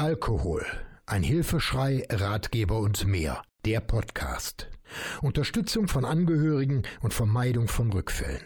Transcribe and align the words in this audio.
Alkohol. 0.00 0.64
Ein 1.04 1.22
Hilfeschrei, 1.22 2.06
Ratgeber 2.08 2.78
und 2.78 3.06
mehr. 3.06 3.42
Der 3.66 3.80
Podcast. 3.80 4.70
Unterstützung 5.20 5.88
von 5.88 6.06
Angehörigen 6.06 6.84
und 7.02 7.12
Vermeidung 7.12 7.68
von 7.68 7.92
Rückfällen. 7.92 8.40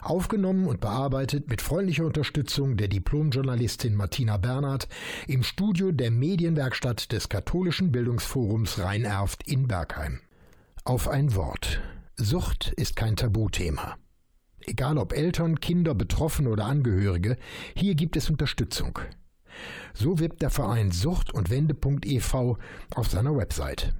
Aufgenommen 0.00 0.66
und 0.66 0.80
bearbeitet 0.80 1.50
mit 1.50 1.60
freundlicher 1.60 2.06
Unterstützung 2.06 2.78
der 2.78 2.88
Diplomjournalistin 2.88 3.94
Martina 3.94 4.38
Bernhard 4.38 4.88
im 5.28 5.42
Studio 5.42 5.92
der 5.92 6.10
Medienwerkstatt 6.10 7.12
des 7.12 7.28
Katholischen 7.28 7.92
Bildungsforums 7.92 8.78
Rhein-Erft 8.78 9.46
in 9.46 9.68
Bergheim. 9.68 10.20
Auf 10.84 11.08
ein 11.08 11.34
Wort. 11.34 11.82
Sucht 12.16 12.72
ist 12.78 12.96
kein 12.96 13.16
Tabuthema. 13.16 13.98
Egal 14.60 14.96
ob 14.96 15.12
Eltern, 15.12 15.60
Kinder, 15.60 15.94
Betroffene 15.94 16.48
oder 16.48 16.64
Angehörige, 16.64 17.36
hier 17.76 17.94
gibt 17.94 18.16
es 18.16 18.30
Unterstützung. 18.30 19.00
So 19.94 20.18
wirbt 20.18 20.42
der 20.42 20.50
Verein 20.50 20.90
Sucht 20.90 21.32
und 21.32 21.50
Wendepunkt 21.50 22.06
e.V. 22.06 22.58
auf 22.94 23.08
seiner 23.08 23.36
Website. 23.36 23.94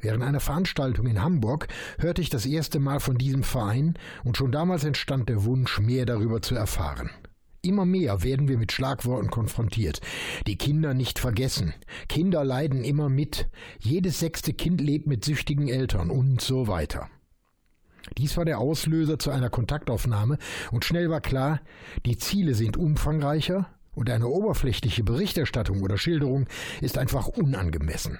Während 0.00 0.22
einer 0.22 0.40
Veranstaltung 0.40 1.06
in 1.06 1.22
Hamburg 1.22 1.68
hörte 1.98 2.22
ich 2.22 2.30
das 2.30 2.46
erste 2.46 2.78
Mal 2.78 3.00
von 3.00 3.18
diesem 3.18 3.42
Verein 3.42 3.94
und 4.24 4.36
schon 4.36 4.52
damals 4.52 4.84
entstand 4.84 5.28
der 5.28 5.44
Wunsch, 5.44 5.78
mehr 5.80 6.06
darüber 6.06 6.40
zu 6.42 6.54
erfahren. 6.54 7.10
Immer 7.62 7.84
mehr 7.84 8.22
werden 8.22 8.48
wir 8.48 8.56
mit 8.56 8.72
Schlagworten 8.72 9.28
konfrontiert. 9.28 10.00
Die 10.46 10.56
Kinder 10.56 10.94
nicht 10.94 11.18
vergessen. 11.18 11.74
Kinder 12.08 12.42
leiden 12.42 12.84
immer 12.84 13.10
mit. 13.10 13.50
Jedes 13.78 14.20
sechste 14.20 14.54
Kind 14.54 14.80
lebt 14.80 15.06
mit 15.06 15.26
süchtigen 15.26 15.68
Eltern 15.68 16.08
und 16.08 16.40
so 16.40 16.68
weiter. 16.68 17.10
Dies 18.16 18.38
war 18.38 18.46
der 18.46 18.58
Auslöser 18.58 19.18
zu 19.18 19.30
einer 19.30 19.50
Kontaktaufnahme 19.50 20.38
und 20.72 20.86
schnell 20.86 21.10
war 21.10 21.20
klar, 21.20 21.60
die 22.06 22.16
Ziele 22.16 22.54
sind 22.54 22.78
umfangreicher 22.78 23.68
und 23.92 24.10
eine 24.10 24.28
oberflächliche 24.28 25.04
Berichterstattung 25.04 25.82
oder 25.82 25.98
Schilderung 25.98 26.46
ist 26.80 26.98
einfach 26.98 27.28
unangemessen. 27.28 28.18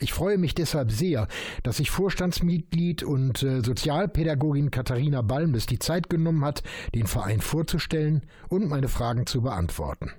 Ich 0.00 0.12
freue 0.12 0.38
mich 0.38 0.54
deshalb 0.54 0.92
sehr, 0.92 1.26
dass 1.64 1.78
sich 1.78 1.90
Vorstandsmitglied 1.90 3.02
und 3.02 3.42
äh, 3.42 3.62
Sozialpädagogin 3.62 4.70
Katharina 4.70 5.22
Balmes 5.22 5.66
die 5.66 5.80
Zeit 5.80 6.08
genommen 6.08 6.44
hat, 6.44 6.62
den 6.94 7.08
Verein 7.08 7.40
vorzustellen 7.40 8.22
und 8.48 8.68
meine 8.68 8.86
Fragen 8.86 9.26
zu 9.26 9.42
beantworten. 9.42 10.12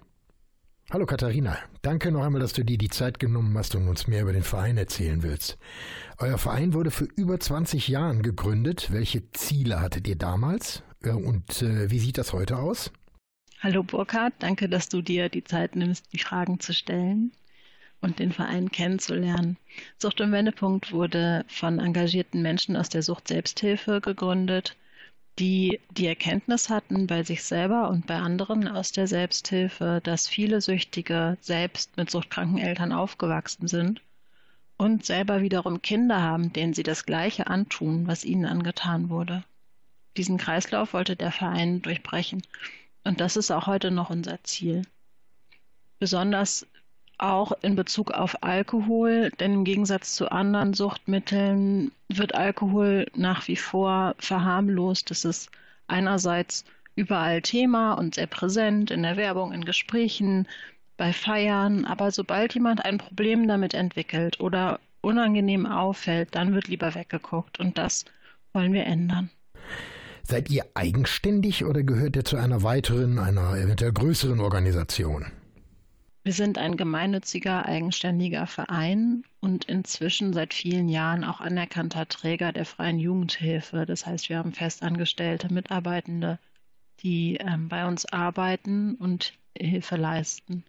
Hallo 0.91 1.05
Katharina, 1.05 1.55
danke 1.83 2.11
noch 2.11 2.23
einmal, 2.23 2.41
dass 2.41 2.53
du 2.53 2.65
dir 2.65 2.77
die 2.77 2.89
Zeit 2.89 3.19
genommen 3.19 3.55
hast 3.57 3.75
und 3.75 3.87
uns 3.87 4.07
mehr 4.07 4.23
über 4.23 4.33
den 4.33 4.43
Verein 4.43 4.75
erzählen 4.75 5.23
willst. 5.23 5.57
Euer 6.17 6.39
Verein 6.39 6.73
wurde 6.73 6.91
für 6.91 7.05
über 7.05 7.39
20 7.39 7.87
Jahren 7.87 8.21
gegründet. 8.23 8.89
Welche 8.91 9.31
Ziele 9.31 9.81
hattet 9.81 10.07
ihr 10.07 10.17
damals 10.17 10.83
äh, 11.03 11.11
und 11.11 11.61
äh, 11.61 11.89
wie 11.89 11.99
sieht 11.99 12.17
das 12.17 12.33
heute 12.33 12.57
aus? 12.57 12.91
Hallo 13.61 13.83
Burkhard, 13.83 14.35
danke, 14.39 14.69
dass 14.69 14.87
du 14.87 15.01
dir 15.01 15.27
die 15.27 15.43
Zeit 15.43 15.75
nimmst, 15.75 16.13
die 16.13 16.19
Fragen 16.19 16.61
zu 16.61 16.73
stellen 16.73 17.33
und 17.99 18.19
den 18.19 18.31
Verein 18.31 18.71
kennenzulernen. 18.71 19.57
Sucht 19.97 20.21
und 20.21 20.31
Wendepunkt 20.31 20.93
wurde 20.93 21.43
von 21.49 21.79
engagierten 21.79 22.41
Menschen 22.41 22.77
aus 22.77 22.87
der 22.87 23.03
Sucht-Selbsthilfe 23.03 23.99
gegründet, 23.99 24.77
die 25.39 25.81
die 25.91 26.07
Erkenntnis 26.07 26.69
hatten 26.69 27.05
bei 27.05 27.23
sich 27.23 27.43
selber 27.43 27.89
und 27.89 28.07
bei 28.07 28.15
anderen 28.15 28.65
aus 28.65 28.93
der 28.93 29.07
Selbsthilfe, 29.07 29.99
dass 30.05 30.29
viele 30.29 30.61
Süchtige 30.61 31.37
selbst 31.41 31.97
mit 31.97 32.09
suchtkranken 32.09 32.59
Eltern 32.59 32.93
aufgewachsen 32.93 33.67
sind 33.67 34.01
und 34.77 35.05
selber 35.05 35.41
wiederum 35.41 35.81
Kinder 35.81 36.21
haben, 36.21 36.53
denen 36.53 36.73
sie 36.73 36.83
das 36.83 37.05
Gleiche 37.05 37.47
antun, 37.47 38.07
was 38.07 38.23
ihnen 38.23 38.45
angetan 38.45 39.09
wurde. 39.09 39.43
Diesen 40.15 40.37
Kreislauf 40.37 40.93
wollte 40.93 41.17
der 41.17 41.33
Verein 41.33 41.81
durchbrechen. 41.81 42.41
Und 43.09 43.21
das 43.21 43.37
ist 43.37 43.49
auch 43.49 43.65
heute 43.65 43.89
noch 43.89 44.11
unser 44.11 44.43
Ziel. 44.43 44.83
Besonders 45.97 46.67
auch 47.17 47.51
in 47.63 47.75
Bezug 47.75 48.11
auf 48.11 48.43
Alkohol, 48.43 49.31
denn 49.39 49.51
im 49.51 49.63
Gegensatz 49.63 50.13
zu 50.13 50.31
anderen 50.31 50.75
Suchtmitteln 50.75 51.91
wird 52.09 52.35
Alkohol 52.35 53.07
nach 53.15 53.47
wie 53.47 53.55
vor 53.55 54.13
verharmlost. 54.19 55.09
Es 55.09 55.25
ist 55.25 55.49
einerseits 55.87 56.65
überall 56.93 57.41
Thema 57.41 57.93
und 57.93 58.13
sehr 58.13 58.27
präsent 58.27 58.91
in 58.91 59.01
der 59.01 59.17
Werbung, 59.17 59.53
in 59.53 59.65
Gesprächen, 59.65 60.47
bei 60.95 61.11
Feiern, 61.11 61.85
aber 61.85 62.11
sobald 62.11 62.53
jemand 62.53 62.85
ein 62.85 62.99
Problem 62.99 63.47
damit 63.47 63.73
entwickelt 63.73 64.39
oder 64.39 64.79
unangenehm 65.01 65.65
auffällt, 65.65 66.35
dann 66.35 66.53
wird 66.53 66.67
lieber 66.67 66.93
weggeguckt 66.93 67.59
und 67.59 67.79
das 67.79 68.05
wollen 68.53 68.71
wir 68.71 68.85
ändern. 68.85 69.31
Seid 70.29 70.51
ihr 70.51 70.63
eigenständig 70.75 71.65
oder 71.65 71.81
gehört 71.81 72.15
ihr 72.15 72.23
zu 72.23 72.37
einer 72.37 72.61
weiteren, 72.61 73.17
einer 73.17 73.55
eventuell 73.55 73.91
größeren 73.91 74.39
Organisation? 74.41 75.25
Wir 76.23 76.33
sind 76.33 76.59
ein 76.59 76.77
gemeinnütziger, 76.77 77.65
eigenständiger 77.65 78.45
Verein 78.45 79.23
und 79.39 79.65
inzwischen 79.65 80.31
seit 80.33 80.53
vielen 80.53 80.87
Jahren 80.87 81.23
auch 81.23 81.41
anerkannter 81.41 82.07
Träger 82.07 82.51
der 82.51 82.65
freien 82.65 82.99
Jugendhilfe. 82.99 83.87
Das 83.87 84.05
heißt, 84.05 84.29
wir 84.29 84.37
haben 84.37 84.53
festangestellte 84.53 85.51
Mitarbeitende, 85.51 86.37
die 86.99 87.37
ähm, 87.37 87.67
bei 87.67 87.87
uns 87.87 88.05
arbeiten 88.05 88.93
und 88.97 89.33
Hilfe 89.57 89.95
leisten. 89.95 90.63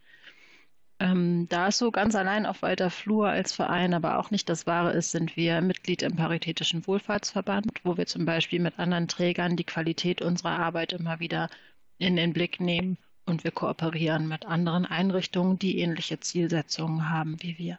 Ähm, 1.00 1.47
da 1.49 1.69
es 1.69 1.78
so 1.78 1.91
ganz 1.91 2.15
allein 2.15 2.44
auf 2.44 2.61
weiter 2.61 2.91
Flur 2.91 3.31
als 3.31 3.53
Verein 3.53 3.94
aber 3.94 4.19
auch 4.19 4.31
nicht 4.31 4.50
das 4.50 4.66
Wahre 4.66 4.93
ist, 4.93 5.12
sind 5.12 5.34
wir 5.34 5.62
Mitglied 5.62 6.03
im 6.03 6.15
Paritätischen 6.15 6.87
Wohlfahrtsverband, 6.87 7.72
wo 7.84 7.97
wir 7.97 8.05
zum 8.05 8.27
Beispiel 8.27 8.61
mit 8.61 8.78
anderen 8.78 9.09
Trägern 9.09 9.56
die 9.56 9.65
Qualität 9.65 10.21
unserer 10.21 10.59
Arbeit 10.59 10.93
immer 10.93 11.19
wieder 11.19 11.49
in 11.97 12.16
den 12.16 12.34
Blick 12.34 12.60
nehmen 12.60 12.99
und 13.25 13.44
wir 13.44 13.50
kooperieren 13.50 14.28
mit 14.28 14.44
anderen 14.44 14.84
Einrichtungen, 14.84 15.59
die 15.59 15.78
ähnliche 15.78 16.21
Zielsetzungen 16.21 17.09
haben 17.09 17.37
wie 17.41 17.56
wir. 17.56 17.78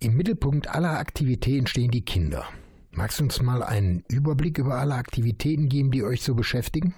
Im 0.00 0.14
Mittelpunkt 0.14 0.68
aller 0.68 0.98
Aktivitäten 0.98 1.66
stehen 1.66 1.90
die 1.90 2.04
Kinder. 2.04 2.46
Magst 2.90 3.20
du 3.20 3.24
uns 3.24 3.40
mal 3.40 3.62
einen 3.62 4.04
Überblick 4.10 4.58
über 4.58 4.74
alle 4.74 4.94
Aktivitäten 4.94 5.70
geben, 5.70 5.90
die 5.90 6.04
euch 6.04 6.22
so 6.22 6.34
beschäftigen? 6.34 6.94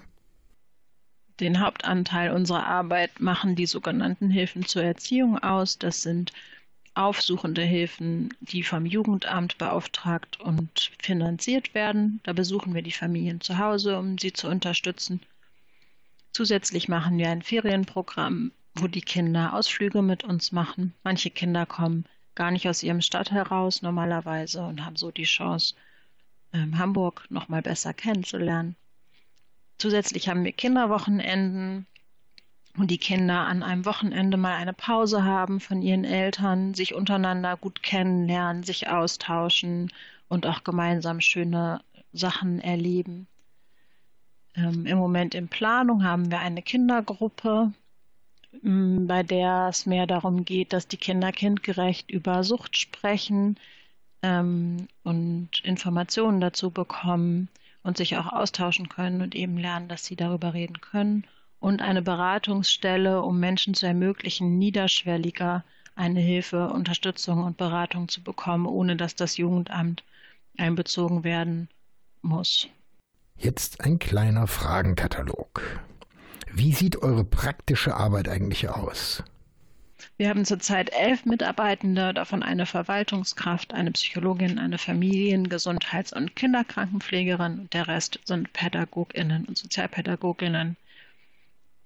Den 1.39 1.59
Hauptanteil 1.59 2.31
unserer 2.31 2.65
Arbeit 2.65 3.19
machen 3.19 3.55
die 3.55 3.67
sogenannten 3.67 4.29
Hilfen 4.29 4.65
zur 4.65 4.83
Erziehung 4.83 5.37
aus. 5.37 5.77
Das 5.77 6.01
sind 6.01 6.33
aufsuchende 6.95 7.61
Hilfen, 7.61 8.33
die 8.39 8.63
vom 8.63 8.87
Jugendamt 8.87 9.59
beauftragt 9.59 10.39
und 10.39 10.91
finanziert 10.99 11.75
werden. 11.75 12.19
Da 12.23 12.33
besuchen 12.33 12.73
wir 12.73 12.81
die 12.81 12.91
Familien 12.91 13.39
zu 13.39 13.59
Hause, 13.59 13.99
um 13.99 14.17
sie 14.17 14.33
zu 14.33 14.47
unterstützen. 14.47 15.21
Zusätzlich 16.31 16.87
machen 16.87 17.19
wir 17.19 17.29
ein 17.29 17.43
Ferienprogramm, 17.43 18.51
wo 18.73 18.87
die 18.87 19.01
Kinder 19.01 19.53
Ausflüge 19.53 20.01
mit 20.01 20.23
uns 20.23 20.51
machen. 20.51 20.93
Manche 21.03 21.29
Kinder 21.29 21.67
kommen 21.67 22.05
gar 22.33 22.49
nicht 22.49 22.67
aus 22.67 22.81
ihrem 22.81 23.01
Stadt 23.01 23.31
heraus 23.31 23.81
normalerweise 23.83 24.63
und 24.63 24.83
haben 24.83 24.95
so 24.95 25.11
die 25.11 25.23
Chance, 25.23 25.75
ähm, 26.53 26.77
Hamburg 26.77 27.25
noch 27.29 27.47
mal 27.47 27.61
besser 27.61 27.93
kennenzulernen. 27.93 28.75
Zusätzlich 29.77 30.27
haben 30.27 30.43
wir 30.43 30.53
Kinderwochenenden, 30.53 31.85
wo 32.75 32.83
die 32.83 32.97
Kinder 32.97 33.41
an 33.41 33.63
einem 33.63 33.85
Wochenende 33.85 34.37
mal 34.37 34.55
eine 34.55 34.73
Pause 34.73 35.23
haben 35.23 35.59
von 35.59 35.81
ihren 35.81 36.03
Eltern, 36.03 36.73
sich 36.73 36.95
untereinander 36.95 37.57
gut 37.57 37.83
kennenlernen, 37.83 38.63
sich 38.63 38.87
austauschen 38.87 39.91
und 40.29 40.47
auch 40.47 40.63
gemeinsam 40.63 41.21
schöne 41.21 41.81
Sachen 42.13 42.59
erleben. 42.59 43.27
Ähm, 44.55 44.85
Im 44.87 44.97
Moment 44.97 45.35
in 45.35 45.47
Planung 45.47 46.03
haben 46.03 46.31
wir 46.31 46.39
eine 46.39 46.63
Kindergruppe, 46.63 47.71
ähm, 48.63 49.07
bei 49.07 49.21
der 49.21 49.67
es 49.69 49.85
mehr 49.85 50.07
darum 50.07 50.43
geht, 50.43 50.73
dass 50.73 50.87
die 50.87 50.97
Kinder 50.97 51.31
kindgerecht 51.31 52.09
über 52.09 52.43
Sucht 52.43 52.77
sprechen 52.77 53.57
ähm, 54.23 54.87
und 55.03 55.49
Informationen 55.63 56.41
dazu 56.41 56.71
bekommen 56.71 57.49
und 57.87 57.95
sich 57.95 58.17
auch 58.17 58.27
austauschen 58.27 58.89
können 58.89 59.21
und 59.21 59.33
eben 59.33 59.57
lernen, 59.57 59.87
dass 59.87 60.03
sie 60.03 60.17
darüber 60.17 60.53
reden 60.53 60.81
können. 60.81 61.25
Und 61.59 61.81
eine 61.81 62.01
Beratungsstelle, 62.01 63.21
um 63.21 63.39
Menschen 63.39 63.73
zu 63.73 63.87
ermöglichen, 63.87 64.59
niederschwelliger 64.59 65.63
eine 65.95 66.19
Hilfe, 66.19 66.67
Unterstützung 66.67 67.45
und 67.45 67.55
Beratung 67.55 68.09
zu 68.09 68.21
bekommen, 68.21 68.65
ohne 68.65 68.97
dass 68.97 69.15
das 69.15 69.37
Jugendamt 69.37 70.03
einbezogen 70.57 71.23
werden 71.23 71.69
muss. 72.21 72.67
Jetzt 73.37 73.79
ein 73.79 73.99
kleiner 73.99 74.47
Fragenkatalog. 74.47 75.61
Wie 76.51 76.73
sieht 76.73 77.01
eure 77.01 77.23
praktische 77.23 77.95
Arbeit 77.95 78.27
eigentlich 78.27 78.67
aus? 78.67 79.23
Wir 80.17 80.29
haben 80.29 80.45
zurzeit 80.45 80.91
elf 80.93 81.25
Mitarbeitende, 81.25 82.13
davon 82.13 82.43
eine 82.43 82.65
Verwaltungskraft, 82.65 83.73
eine 83.73 83.91
Psychologin, 83.91 84.59
eine 84.59 84.77
Familien-, 84.77 85.49
Gesundheits- 85.49 86.13
und 86.13 86.35
Kinderkrankenpflegerin 86.35 87.59
und 87.59 87.73
der 87.73 87.87
Rest 87.87 88.19
sind 88.25 88.53
Pädagoginnen 88.53 89.45
und 89.45 89.57
Sozialpädagoginnen. 89.57 90.77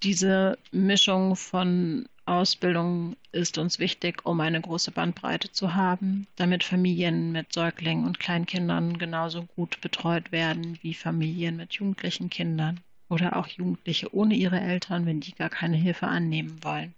Diese 0.03 0.57
Mischung 0.71 1.35
von 1.35 2.07
Ausbildung 2.25 3.15
ist 3.31 3.57
uns 3.57 3.79
wichtig, 3.79 4.25
um 4.25 4.39
eine 4.39 4.61
große 4.61 4.91
Bandbreite 4.91 5.51
zu 5.51 5.75
haben, 5.75 6.27
damit 6.35 6.63
Familien 6.63 7.31
mit 7.31 7.53
Säuglingen 7.53 8.05
und 8.05 8.19
Kleinkindern 8.19 8.97
genauso 8.97 9.43
gut 9.43 9.81
betreut 9.81 10.31
werden 10.31 10.77
wie 10.81 10.93
Familien 10.93 11.57
mit 11.57 11.73
jugendlichen 11.73 12.29
Kindern 12.29 12.79
oder 13.09 13.35
auch 13.35 13.47
Jugendliche 13.47 14.13
ohne 14.15 14.35
ihre 14.35 14.59
Eltern, 14.59 15.05
wenn 15.05 15.19
die 15.19 15.33
gar 15.33 15.49
keine 15.49 15.77
Hilfe 15.77 16.07
annehmen 16.07 16.63
wollen. 16.63 16.93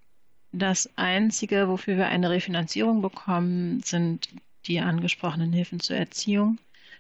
Das 0.56 0.88
Einzige, 0.98 1.68
wofür 1.68 1.98
wir 1.98 2.08
eine 2.08 2.30
Refinanzierung 2.30 3.02
bekommen, 3.02 3.82
sind 3.82 4.30
die 4.68 4.80
angesprochenen 4.80 5.52
Hilfen 5.52 5.80
zur 5.80 5.98
Erziehung. 5.98 6.60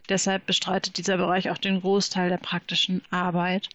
Deshalb 0.09 0.47
bestreitet 0.47 0.97
dieser 0.97 1.17
Bereich 1.17 1.51
auch 1.51 1.59
den 1.59 1.79
Großteil 1.79 2.29
der 2.29 2.37
praktischen 2.37 3.03
Arbeit. 3.11 3.69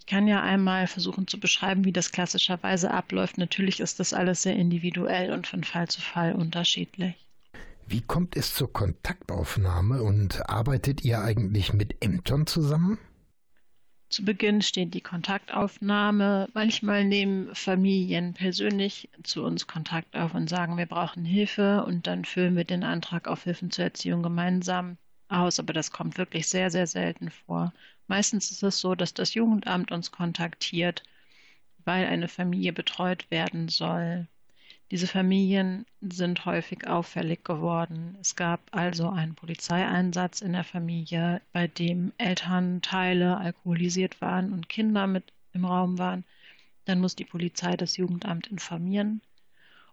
Ich 0.00 0.06
kann 0.06 0.26
ja 0.26 0.42
einmal 0.42 0.88
versuchen 0.88 1.28
zu 1.28 1.38
beschreiben, 1.38 1.84
wie 1.84 1.92
das 1.92 2.10
klassischerweise 2.10 2.90
abläuft. 2.90 3.38
Natürlich 3.38 3.78
ist 3.78 4.00
das 4.00 4.12
alles 4.12 4.42
sehr 4.42 4.56
individuell 4.56 5.32
und 5.32 5.46
von 5.46 5.62
Fall 5.62 5.86
zu 5.86 6.00
Fall 6.00 6.34
unterschiedlich. 6.34 7.14
Wie 7.86 8.00
kommt 8.00 8.36
es 8.36 8.52
zur 8.52 8.72
Kontaktaufnahme 8.72 10.02
und 10.02 10.48
arbeitet 10.48 11.04
ihr 11.04 11.20
eigentlich 11.20 11.72
mit 11.72 12.02
Ämtern 12.02 12.48
zusammen? 12.48 12.98
Zu 14.12 14.26
Beginn 14.26 14.60
steht 14.60 14.92
die 14.92 15.00
Kontaktaufnahme. 15.00 16.46
Manchmal 16.52 17.02
nehmen 17.02 17.54
Familien 17.54 18.34
persönlich 18.34 19.08
zu 19.22 19.42
uns 19.42 19.66
Kontakt 19.66 20.14
auf 20.14 20.34
und 20.34 20.50
sagen, 20.50 20.76
wir 20.76 20.84
brauchen 20.84 21.24
Hilfe 21.24 21.82
und 21.86 22.06
dann 22.06 22.26
füllen 22.26 22.54
wir 22.54 22.64
den 22.64 22.84
Antrag 22.84 23.26
auf 23.26 23.44
Hilfen 23.44 23.70
zur 23.70 23.84
Erziehung 23.84 24.22
gemeinsam 24.22 24.98
aus, 25.28 25.58
aber 25.58 25.72
das 25.72 25.92
kommt 25.92 26.18
wirklich 26.18 26.46
sehr, 26.46 26.70
sehr 26.70 26.86
selten 26.86 27.30
vor. 27.30 27.72
Meistens 28.06 28.50
ist 28.50 28.62
es 28.62 28.80
so, 28.80 28.94
dass 28.94 29.14
das 29.14 29.32
Jugendamt 29.32 29.92
uns 29.92 30.12
kontaktiert, 30.12 31.02
weil 31.86 32.04
eine 32.04 32.28
Familie 32.28 32.74
betreut 32.74 33.30
werden 33.30 33.68
soll. 33.68 34.28
Diese 34.92 35.06
Familien 35.06 35.86
sind 36.02 36.44
häufig 36.44 36.86
auffällig 36.86 37.46
geworden. 37.46 38.14
Es 38.20 38.36
gab 38.36 38.60
also 38.72 39.08
einen 39.08 39.34
Polizeieinsatz 39.34 40.42
in 40.42 40.52
der 40.52 40.64
Familie, 40.64 41.40
bei 41.54 41.66
dem 41.66 42.12
Elternteile 42.18 43.38
alkoholisiert 43.38 44.20
waren 44.20 44.52
und 44.52 44.68
Kinder 44.68 45.06
mit 45.06 45.32
im 45.54 45.64
Raum 45.64 45.96
waren. 45.98 46.24
Dann 46.84 47.00
muss 47.00 47.16
die 47.16 47.24
Polizei 47.24 47.74
das 47.74 47.96
Jugendamt 47.96 48.48
informieren. 48.48 49.22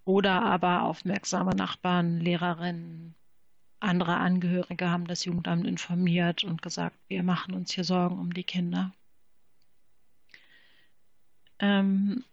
Oder 0.04 0.42
aber 0.42 0.84
aufmerksame 0.84 1.56
Nachbarn, 1.56 2.20
Lehrerinnen, 2.20 3.16
andere 3.80 4.18
Angehörige 4.18 4.90
haben 4.90 5.08
das 5.08 5.24
Jugendamt 5.24 5.66
informiert 5.66 6.44
und 6.44 6.62
gesagt, 6.62 6.98
wir 7.08 7.24
machen 7.24 7.54
uns 7.54 7.72
hier 7.72 7.86
Sorgen 7.86 8.20
um 8.20 8.34
die 8.34 8.44
Kinder. 8.44 8.92
Ähm, 11.60 12.26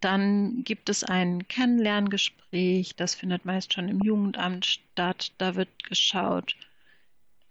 dann 0.00 0.64
gibt 0.64 0.88
es 0.88 1.04
ein 1.04 1.46
Kennenlerngespräch, 1.46 2.96
das 2.96 3.14
findet 3.14 3.44
meist 3.44 3.72
schon 3.72 3.88
im 3.88 4.00
Jugendamt 4.00 4.66
statt. 4.66 5.32
Da 5.38 5.54
wird 5.54 5.84
geschaut, 5.84 6.56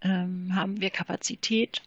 ähm, 0.02 0.54
haben 0.54 0.80
wir 0.80 0.90
Kapazität 0.90 1.82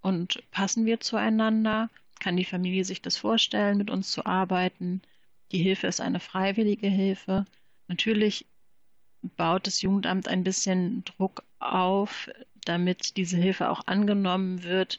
und 0.00 0.42
passen 0.50 0.86
wir 0.86 1.00
zueinander? 1.00 1.90
Kann 2.20 2.36
die 2.36 2.44
Familie 2.44 2.84
sich 2.84 3.02
das 3.02 3.16
vorstellen, 3.16 3.78
mit 3.78 3.90
uns 3.90 4.10
zu 4.12 4.24
arbeiten? 4.24 5.02
Die 5.50 5.58
Hilfe 5.58 5.88
ist 5.88 6.00
eine 6.00 6.20
freiwillige 6.20 6.88
Hilfe. 6.88 7.44
Natürlich 7.88 8.46
baut 9.36 9.66
das 9.66 9.82
Jugendamt 9.82 10.28
ein 10.28 10.44
bisschen 10.44 11.04
Druck 11.04 11.44
auf, 11.58 12.30
damit 12.64 13.16
diese 13.16 13.36
Hilfe 13.36 13.68
auch 13.70 13.86
angenommen 13.86 14.62
wird. 14.62 14.98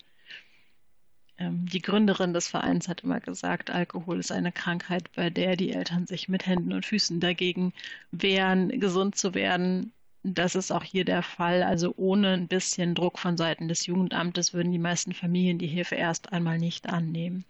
Ähm, 1.44 1.66
die 1.66 1.82
Gründerin 1.82 2.34
des 2.34 2.48
Vereins 2.48 2.88
hat 2.88 3.02
immer 3.02 3.20
gesagt, 3.20 3.70
Alkohol 3.70 4.20
ist 4.20 4.32
eine 4.32 4.52
Krankheit, 4.52 5.12
bei 5.14 5.30
der 5.30 5.56
die 5.56 5.74
Eltern 5.74 6.08
sich 6.08 6.30
mit 6.30 6.46
Händen 6.46 6.74
und 6.74 6.86
Füßen 6.86 7.20
dagegen 7.20 7.74
wehren, 8.12 8.80
gesund 8.80 9.16
zu 9.16 9.34
werden. 9.34 9.94
Das 10.24 10.56
ist 10.56 10.72
auch 10.72 10.84
hier 10.84 11.06
der 11.06 11.22
Fall. 11.24 11.64
Also 11.64 11.94
ohne 11.98 12.30
ein 12.34 12.48
bisschen 12.48 12.96
Druck 12.96 13.20
von 13.20 13.36
Seiten 13.38 13.68
des 13.68 13.86
Jugendamtes 13.86 14.54
würden 14.54 14.72
die 14.72 14.80
meisten 14.80 15.14
Familien 15.14 15.60
die 15.60 15.68
Hilfe 15.68 15.96
erst 15.96 16.32
einmal 16.32 16.60
nicht 16.60 16.88
annehmen. 16.88 17.46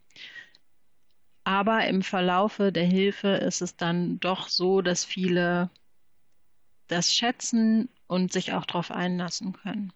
Aber 1.45 1.85
im 1.87 2.01
Verlaufe 2.01 2.71
der 2.71 2.85
Hilfe 2.85 3.29
ist 3.29 3.61
es 3.61 3.75
dann 3.75 4.19
doch 4.19 4.47
so, 4.47 4.81
dass 4.81 5.05
viele 5.05 5.69
das 6.87 7.13
schätzen 7.13 7.89
und 8.07 8.31
sich 8.33 8.53
auch 8.53 8.65
darauf 8.65 8.91
einlassen 8.91 9.53
können. 9.53 9.93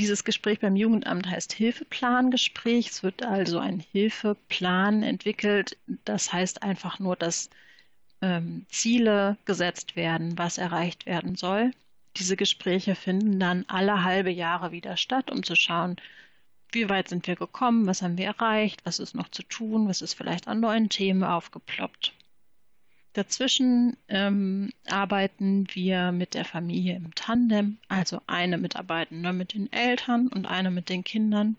Dieses 0.00 0.24
Gespräch 0.24 0.60
beim 0.60 0.76
Jugendamt 0.76 1.28
heißt 1.28 1.52
Hilfeplangespräch. 1.52 2.88
Es 2.88 3.02
wird 3.02 3.24
also 3.24 3.58
ein 3.58 3.80
Hilfeplan 3.80 5.02
entwickelt. 5.02 5.76
Das 6.04 6.32
heißt 6.32 6.62
einfach 6.62 6.98
nur, 6.98 7.16
dass 7.16 7.50
ähm, 8.20 8.66
Ziele 8.68 9.36
gesetzt 9.44 9.96
werden, 9.96 10.38
was 10.38 10.58
erreicht 10.58 11.06
werden 11.06 11.36
soll. 11.36 11.72
Diese 12.16 12.36
Gespräche 12.36 12.94
finden 12.94 13.38
dann 13.38 13.64
alle 13.68 14.04
halbe 14.04 14.30
Jahre 14.30 14.72
wieder 14.72 14.96
statt, 14.96 15.30
um 15.30 15.42
zu 15.42 15.56
schauen, 15.56 15.96
wie 16.72 16.88
weit 16.88 17.08
sind 17.08 17.26
wir 17.26 17.36
gekommen, 17.36 17.86
was 17.86 18.02
haben 18.02 18.18
wir 18.18 18.26
erreicht, 18.26 18.84
was 18.84 18.98
ist 18.98 19.14
noch 19.14 19.28
zu 19.28 19.42
tun, 19.42 19.88
was 19.88 20.02
ist 20.02 20.14
vielleicht 20.14 20.48
an 20.48 20.60
neuen 20.60 20.88
Themen 20.88 21.22
aufgeploppt. 21.22 22.14
Dazwischen 23.14 23.98
ähm, 24.08 24.72
arbeiten 24.88 25.66
wir 25.74 26.12
mit 26.12 26.32
der 26.32 26.46
Familie 26.46 26.96
im 26.96 27.14
Tandem, 27.14 27.76
also 27.88 28.22
eine 28.26 28.56
Mitarbeitende 28.56 29.34
mit 29.34 29.52
den 29.52 29.70
Eltern 29.70 30.28
und 30.28 30.46
eine 30.46 30.70
mit 30.70 30.88
den 30.88 31.04
Kindern, 31.04 31.56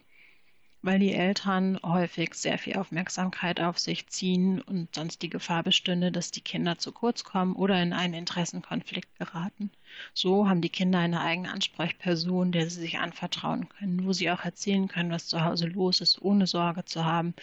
weil 0.81 0.97
die 0.97 1.13
Eltern 1.13 1.79
häufig 1.83 2.33
sehr 2.33 2.57
viel 2.57 2.75
Aufmerksamkeit 2.75 3.59
auf 3.59 3.77
sich 3.77 4.07
ziehen 4.07 4.61
und 4.61 4.95
sonst 4.95 5.21
die 5.21 5.29
Gefahr 5.29 5.61
bestünde, 5.61 6.11
dass 6.11 6.31
die 6.31 6.41
Kinder 6.41 6.79
zu 6.79 6.91
kurz 6.91 7.23
kommen 7.23 7.55
oder 7.55 7.79
in 7.83 7.93
einen 7.93 8.15
Interessenkonflikt 8.15 9.15
geraten. 9.19 9.69
So 10.15 10.49
haben 10.49 10.61
die 10.61 10.69
Kinder 10.69 10.97
eine 10.99 11.21
eigene 11.21 11.51
Ansprechperson, 11.51 12.51
der 12.51 12.67
sie 12.67 12.81
sich 12.81 12.97
anvertrauen 12.97 13.69
können, 13.69 14.05
wo 14.05 14.13
sie 14.13 14.31
auch 14.31 14.43
erzählen 14.43 14.87
können, 14.87 15.11
was 15.11 15.27
zu 15.27 15.45
Hause 15.45 15.67
los 15.67 16.01
ist, 16.01 16.19
ohne 16.19 16.47
Sorge 16.47 16.83
zu 16.83 17.05
haben, 17.05 17.35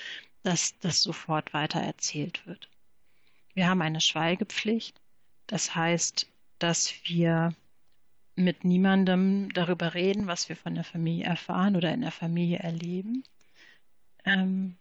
dass 0.42 0.76
das 0.80 1.00
sofort 1.00 1.54
weiter 1.54 1.80
erzählt 1.80 2.44
wird. 2.46 2.69
Wir 3.54 3.68
haben 3.68 3.82
eine 3.82 4.00
Schweigepflicht. 4.00 5.00
Das 5.46 5.74
heißt, 5.74 6.26
dass 6.58 6.94
wir 7.04 7.54
mit 8.36 8.64
niemandem 8.64 9.52
darüber 9.52 9.94
reden, 9.94 10.26
was 10.26 10.48
wir 10.48 10.56
von 10.56 10.74
der 10.74 10.84
Familie 10.84 11.24
erfahren 11.24 11.76
oder 11.76 11.92
in 11.92 12.00
der 12.00 12.12
Familie 12.12 12.58
erleben. 12.58 13.24
Ähm, 14.24 14.76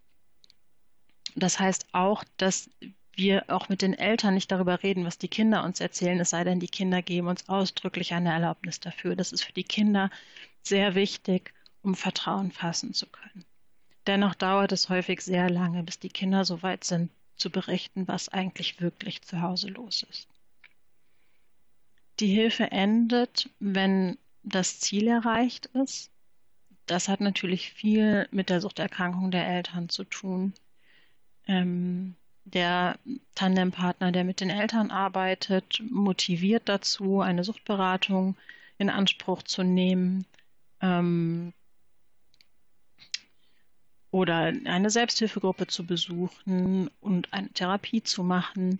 das 1.35 1.59
heißt 1.59 1.87
auch, 1.93 2.23
dass 2.37 2.69
wir 3.13 3.45
auch 3.47 3.69
mit 3.69 3.81
den 3.81 3.93
Eltern 3.93 4.33
nicht 4.33 4.51
darüber 4.51 4.81
reden, 4.81 5.05
was 5.05 5.17
die 5.17 5.27
Kinder 5.27 5.63
uns 5.63 5.79
erzählen, 5.79 6.19
es 6.19 6.29
sei 6.29 6.43
denn, 6.43 6.59
die 6.59 6.67
Kinder 6.67 7.01
geben 7.01 7.27
uns 7.27 7.49
ausdrücklich 7.49 8.13
eine 8.13 8.31
Erlaubnis 8.31 8.79
dafür. 8.79 9.15
Das 9.15 9.31
ist 9.31 9.43
für 9.43 9.53
die 9.53 9.63
Kinder 9.63 10.09
sehr 10.63 10.95
wichtig, 10.95 11.53
um 11.81 11.95
Vertrauen 11.95 12.51
fassen 12.51 12.93
zu 12.93 13.07
können. 13.07 13.45
Dennoch 14.07 14.35
dauert 14.35 14.71
es 14.71 14.89
häufig 14.89 15.21
sehr 15.21 15.49
lange, 15.49 15.83
bis 15.83 15.99
die 15.99 16.09
Kinder 16.09 16.45
so 16.45 16.63
weit 16.63 16.83
sind, 16.83 17.11
zu 17.39 17.49
berichten, 17.49 18.07
was 18.07 18.29
eigentlich 18.29 18.81
wirklich 18.81 19.21
zu 19.21 19.41
Hause 19.41 19.69
los 19.69 20.03
ist. 20.03 20.27
Die 22.19 22.27
Hilfe 22.27 22.71
endet, 22.71 23.49
wenn 23.59 24.17
das 24.43 24.79
Ziel 24.79 25.07
erreicht 25.07 25.67
ist. 25.67 26.11
Das 26.85 27.07
hat 27.07 27.21
natürlich 27.21 27.71
viel 27.71 28.27
mit 28.31 28.49
der 28.49 28.61
Suchterkrankung 28.61 29.31
der 29.31 29.47
Eltern 29.47 29.89
zu 29.89 30.03
tun. 30.03 30.53
Ähm, 31.47 32.15
der 32.45 32.97
Tandempartner, 33.35 34.11
der 34.11 34.23
mit 34.23 34.41
den 34.41 34.49
Eltern 34.49 34.91
arbeitet, 34.91 35.81
motiviert 35.89 36.67
dazu, 36.67 37.21
eine 37.21 37.43
Suchtberatung 37.43 38.35
in 38.77 38.89
Anspruch 38.89 39.43
zu 39.43 39.63
nehmen. 39.63 40.25
Ähm, 40.81 41.53
oder 44.11 44.53
eine 44.65 44.89
Selbsthilfegruppe 44.89 45.67
zu 45.67 45.85
besuchen 45.85 46.89
und 46.99 47.33
eine 47.33 47.49
Therapie 47.49 48.01
zu 48.01 48.23
machen. 48.23 48.79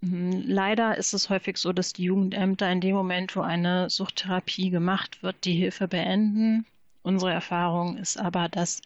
Mhm. 0.00 0.42
Leider 0.46 0.96
ist 0.96 1.12
es 1.12 1.30
häufig 1.30 1.56
so, 1.58 1.72
dass 1.72 1.92
die 1.92 2.04
Jugendämter 2.04 2.70
in 2.70 2.80
dem 2.80 2.94
Moment, 2.96 3.36
wo 3.36 3.40
eine 3.40 3.90
Suchttherapie 3.90 4.70
gemacht 4.70 5.22
wird, 5.22 5.44
die 5.44 5.54
Hilfe 5.54 5.88
beenden. 5.88 6.66
Unsere 7.02 7.32
Erfahrung 7.32 7.96
ist 7.96 8.18
aber, 8.18 8.48
dass 8.48 8.82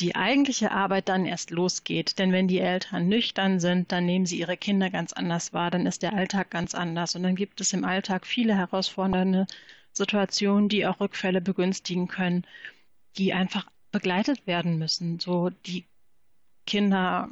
die 0.00 0.14
eigentliche 0.14 0.70
Arbeit 0.70 1.08
dann 1.08 1.26
erst 1.26 1.50
losgeht. 1.50 2.18
Denn 2.18 2.32
wenn 2.32 2.48
die 2.48 2.60
Eltern 2.60 3.08
nüchtern 3.08 3.60
sind, 3.60 3.92
dann 3.92 4.06
nehmen 4.06 4.26
sie 4.26 4.38
ihre 4.38 4.56
Kinder 4.56 4.90
ganz 4.90 5.12
anders 5.12 5.52
wahr, 5.52 5.70
dann 5.70 5.86
ist 5.86 6.02
der 6.02 6.14
Alltag 6.14 6.50
ganz 6.50 6.74
anders. 6.74 7.14
Und 7.16 7.24
dann 7.24 7.36
gibt 7.36 7.60
es 7.60 7.72
im 7.72 7.84
Alltag 7.84 8.26
viele 8.26 8.56
herausfordernde 8.56 9.46
Situationen, 9.92 10.68
die 10.68 10.86
auch 10.86 11.00
Rückfälle 11.00 11.40
begünstigen 11.40 12.06
können, 12.08 12.44
die 13.16 13.32
einfach 13.34 13.66
begleitet 13.90 14.46
werden 14.46 14.78
müssen. 14.78 15.20
So 15.20 15.50
die 15.66 15.84
Kinder 16.66 17.30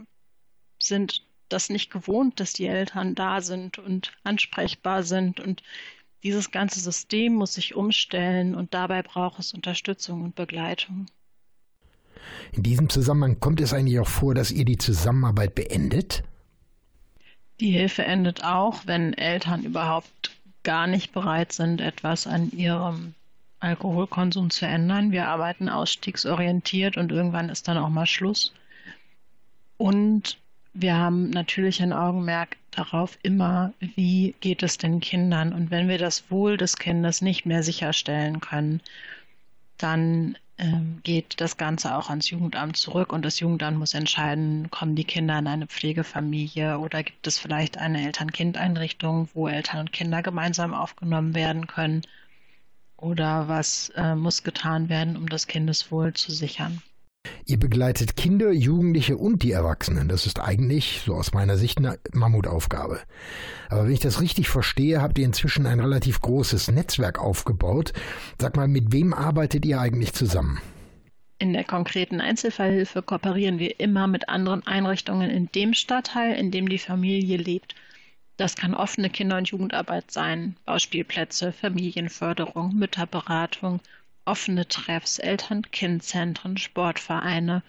sind 0.79 1.23
das 1.49 1.71
nicht 1.71 1.91
gewohnt, 1.91 2.41
dass 2.41 2.53
die 2.53 2.67
Eltern 2.67 3.15
da 3.15 3.41
sind 3.41 3.79
und 3.79 4.13
ansprechbar 4.25 5.03
sind 5.03 5.41
und 5.41 5.63
dieses 6.23 6.51
ganze 6.51 6.81
System 6.81 7.35
muss 7.35 7.55
sich 7.55 7.77
umstellen 7.77 8.55
und 8.55 8.75
dabei 8.75 9.03
braucht 9.03 9.39
es 9.39 9.53
Unterstützung 9.53 10.23
und 10.23 10.35
Begleitung. 10.35 11.07
In 12.53 12.63
diesem 12.63 12.89
Zusammenhang 12.89 13.39
kommt 13.39 13.61
es 13.61 13.73
eigentlich 13.73 14.01
auch 14.01 14.09
vor, 14.09 14.35
dass 14.35 14.51
ihr 14.51 14.65
die 14.65 14.79
Zusammenarbeit 14.79 15.55
beendet? 15.55 16.25
Die 17.61 17.71
Hilfe 17.71 18.05
endet 18.05 18.43
auch, 18.45 18.87
wenn 18.87 19.15
Eltern 19.15 19.63
überhaupt 19.63 20.37
gar 20.63 20.87
nicht 20.87 21.13
bereit 21.13 21.53
sind, 21.53 21.81
etwas 21.81 22.27
an 22.27 22.51
ihrem 22.51 23.15
Alkoholkonsum 23.67 24.51
zu 24.51 24.65
ändern. 24.67 25.11
Wir 25.11 25.29
arbeiten 25.29 25.69
ausstiegsorientiert 25.69 26.97
und 26.97 27.11
irgendwann 27.11 27.49
ist 27.49 27.67
dann 27.67 27.79
auch 27.79 27.89
mal 27.89 28.07
Schluss. 28.07 28.55
Und 29.77 30.39
wir 30.73 30.97
haben 30.97 31.31
natürlich 31.31 31.83
ein 31.83 31.93
Augenmerk 31.93 32.57
darauf 32.71 33.19
immer, 33.23 33.73
wie 33.81 34.35
geht 34.41 34.63
es 34.63 34.79
den 34.79 35.01
Kindern. 35.01 35.53
Und 35.53 35.71
wenn 35.71 35.89
wir 35.89 35.99
das 35.99 36.31
Wohl 36.31 36.57
des 36.57 36.77
Kindes 36.77 37.23
nicht 37.23 37.45
mehr 37.45 37.63
sicherstellen 37.63 38.41
können, 38.41 38.81
dann 39.79 40.39
ähm, 40.59 41.01
geht 41.03 41.41
das 41.41 41.57
Ganze 41.57 41.97
auch 41.97 42.09
ans 42.09 42.31
Jugendamt 42.31 42.77
zurück 42.77 43.13
und 43.13 43.25
das 43.25 43.41
Jugendamt 43.41 43.79
muss 43.79 43.95
entscheiden, 43.95 44.71
kommen 44.71 44.95
die 44.95 45.05
Kinder 45.05 45.39
in 45.39 45.47
eine 45.47 45.67
Pflegefamilie 45.67 46.79
oder 46.79 47.03
gibt 47.03 47.27
es 47.27 47.39
vielleicht 47.39 47.79
eine 47.79 48.07
Eltern-Kind-Einrichtung, 48.07 49.29
wo 49.35 49.49
Eltern 49.49 49.81
und 49.81 49.93
Kinder 49.93 50.23
gemeinsam 50.23 50.73
aufgenommen 50.73 51.35
werden 51.35 51.67
können 51.67 52.03
oder 52.97 53.49
was 53.49 53.91
äh, 53.97 54.15
muss 54.15 54.43
getan 54.43 54.89
werden, 54.89 55.17
um 55.17 55.29
das 55.29 55.47
Kindeswohl 55.47 56.15
zu 56.15 56.33
sichern. 56.33 56.83
Ihr 57.45 57.59
begleitet 57.59 58.17
Kinder, 58.17 58.53
Jugendliche 58.53 59.17
und 59.17 59.43
die 59.43 59.53
Erwachsenen. 59.53 60.09
Das 60.09 60.27
ist 60.27 60.41
eigentlich, 60.41 61.03
so 61.05 61.15
aus 61.15 61.33
meiner 61.33 61.57
Sicht, 61.57 61.79
eine 61.79 61.99
Mammutaufgabe. 62.13 63.01
Aber 63.69 63.85
wenn 63.85 63.93
ich 63.93 64.01
das 64.01 64.21
richtig 64.21 64.49
verstehe, 64.49 65.03
habt 65.03 65.19
ihr 65.19 65.25
inzwischen 65.25 65.67
ein 65.67 65.81
relativ 65.81 66.21
großes 66.21 66.71
Netzwerk 66.71 67.19
aufgebaut. 67.19 67.93
Sag 68.41 68.57
mal, 68.57 68.69
mit 68.69 68.93
wem 68.93 69.13
arbeitet 69.13 69.65
ihr 69.65 69.81
eigentlich 69.81 70.13
zusammen? 70.13 70.61
In 71.39 71.53
der 71.53 71.65
konkreten 71.65 72.21
Einzelfallhilfe 72.21 73.03
kooperieren 73.03 73.59
wir 73.59 73.79
immer 73.79 74.07
mit 74.07 74.29
anderen 74.29 74.67
Einrichtungen 74.67 75.31
in 75.31 75.51
dem 75.55 75.75
Stadtteil, 75.75 76.35
in 76.35 76.51
dem 76.51 76.69
die 76.69 76.79
Familie 76.79 77.37
lebt. 77.37 77.75
Das 78.37 78.55
kann 78.55 78.75
offene 78.75 79.09
Kinder- 79.09 79.39
und 79.39 79.49
Jugendarbeit 79.49 80.11
sein, 80.11 80.57
Bauspielplätze, 80.67 81.53
Familienförderung, 81.53 82.75
Mütterberatung, 82.75 83.81
offene 84.27 84.69
Treffs, 84.69 85.19
Eltern-Kind-Zentren, 85.19 86.59
Sportvereine, 86.59 87.63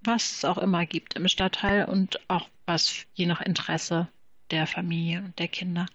was 0.00 0.32
es 0.32 0.44
auch 0.44 0.58
immer 0.58 0.86
gibt 0.86 1.14
im 1.14 1.28
Stadtteil 1.28 1.84
und 1.84 2.18
auch 2.28 2.48
was 2.66 3.06
je 3.14 3.26
nach 3.26 3.40
Interesse 3.40 4.08
der 4.50 4.66
Familie 4.66 5.20
und 5.20 5.38
der 5.38 5.46
Kinder. 5.46 5.86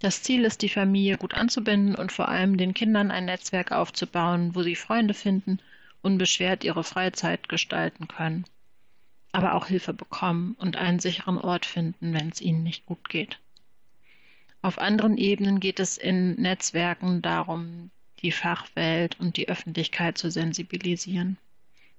Das 0.00 0.22
Ziel 0.22 0.44
ist, 0.44 0.62
die 0.62 0.68
Familie 0.68 1.16
gut 1.16 1.34
anzubinden 1.34 1.94
und 1.94 2.10
vor 2.10 2.28
allem 2.28 2.56
den 2.56 2.74
Kindern 2.74 3.10
ein 3.12 3.26
Netzwerk 3.26 3.70
aufzubauen, 3.70 4.54
wo 4.54 4.62
sie 4.62 4.74
Freunde 4.74 5.14
finden, 5.14 5.60
unbeschwert 6.02 6.64
ihre 6.64 6.82
Freizeit 6.82 7.48
gestalten 7.48 8.08
können, 8.08 8.46
aber 9.30 9.54
auch 9.54 9.66
Hilfe 9.66 9.92
bekommen 9.92 10.56
und 10.58 10.76
einen 10.76 10.98
sicheren 10.98 11.38
Ort 11.38 11.66
finden, 11.66 12.14
wenn 12.14 12.30
es 12.30 12.40
ihnen 12.40 12.64
nicht 12.64 12.86
gut 12.86 13.08
geht. 13.08 13.38
Auf 14.62 14.78
anderen 14.78 15.16
Ebenen 15.16 15.58
geht 15.58 15.80
es 15.80 15.96
in 15.96 16.34
Netzwerken 16.34 17.22
darum, 17.22 17.90
die 18.20 18.30
Fachwelt 18.30 19.18
und 19.18 19.38
die 19.38 19.48
Öffentlichkeit 19.48 20.18
zu 20.18 20.30
sensibilisieren. 20.30 21.38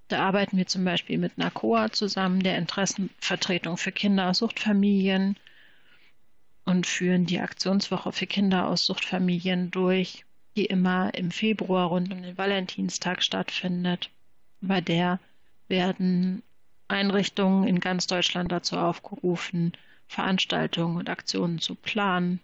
Da 0.06 0.24
arbeiten 0.24 0.56
wir 0.56 0.68
zum 0.68 0.84
Beispiel 0.84 1.18
mit 1.18 1.38
NACOA 1.38 1.90
zusammen, 1.90 2.40
der 2.40 2.58
Interessenvertretung 2.58 3.76
für 3.76 3.90
Kinder 3.90 4.30
aus 4.30 4.38
Suchtfamilien, 4.38 5.36
und 6.64 6.86
führen 6.86 7.26
die 7.26 7.40
Aktionswoche 7.40 8.12
für 8.12 8.28
Kinder 8.28 8.68
aus 8.68 8.86
Suchtfamilien 8.86 9.72
durch, 9.72 10.24
die 10.56 10.66
immer 10.66 11.12
im 11.14 11.32
Februar 11.32 11.88
rund 11.88 12.12
um 12.12 12.22
den 12.22 12.38
Valentinstag 12.38 13.24
stattfindet. 13.24 14.10
Bei 14.60 14.80
der 14.80 15.18
werden 15.66 16.44
Einrichtungen 16.86 17.66
in 17.66 17.80
ganz 17.80 18.06
Deutschland 18.06 18.52
dazu 18.52 18.76
aufgerufen, 18.76 19.72
Veranstaltungen 20.06 20.98
und 20.98 21.10
Aktionen 21.10 21.58
zu 21.58 21.74
planen 21.74 22.38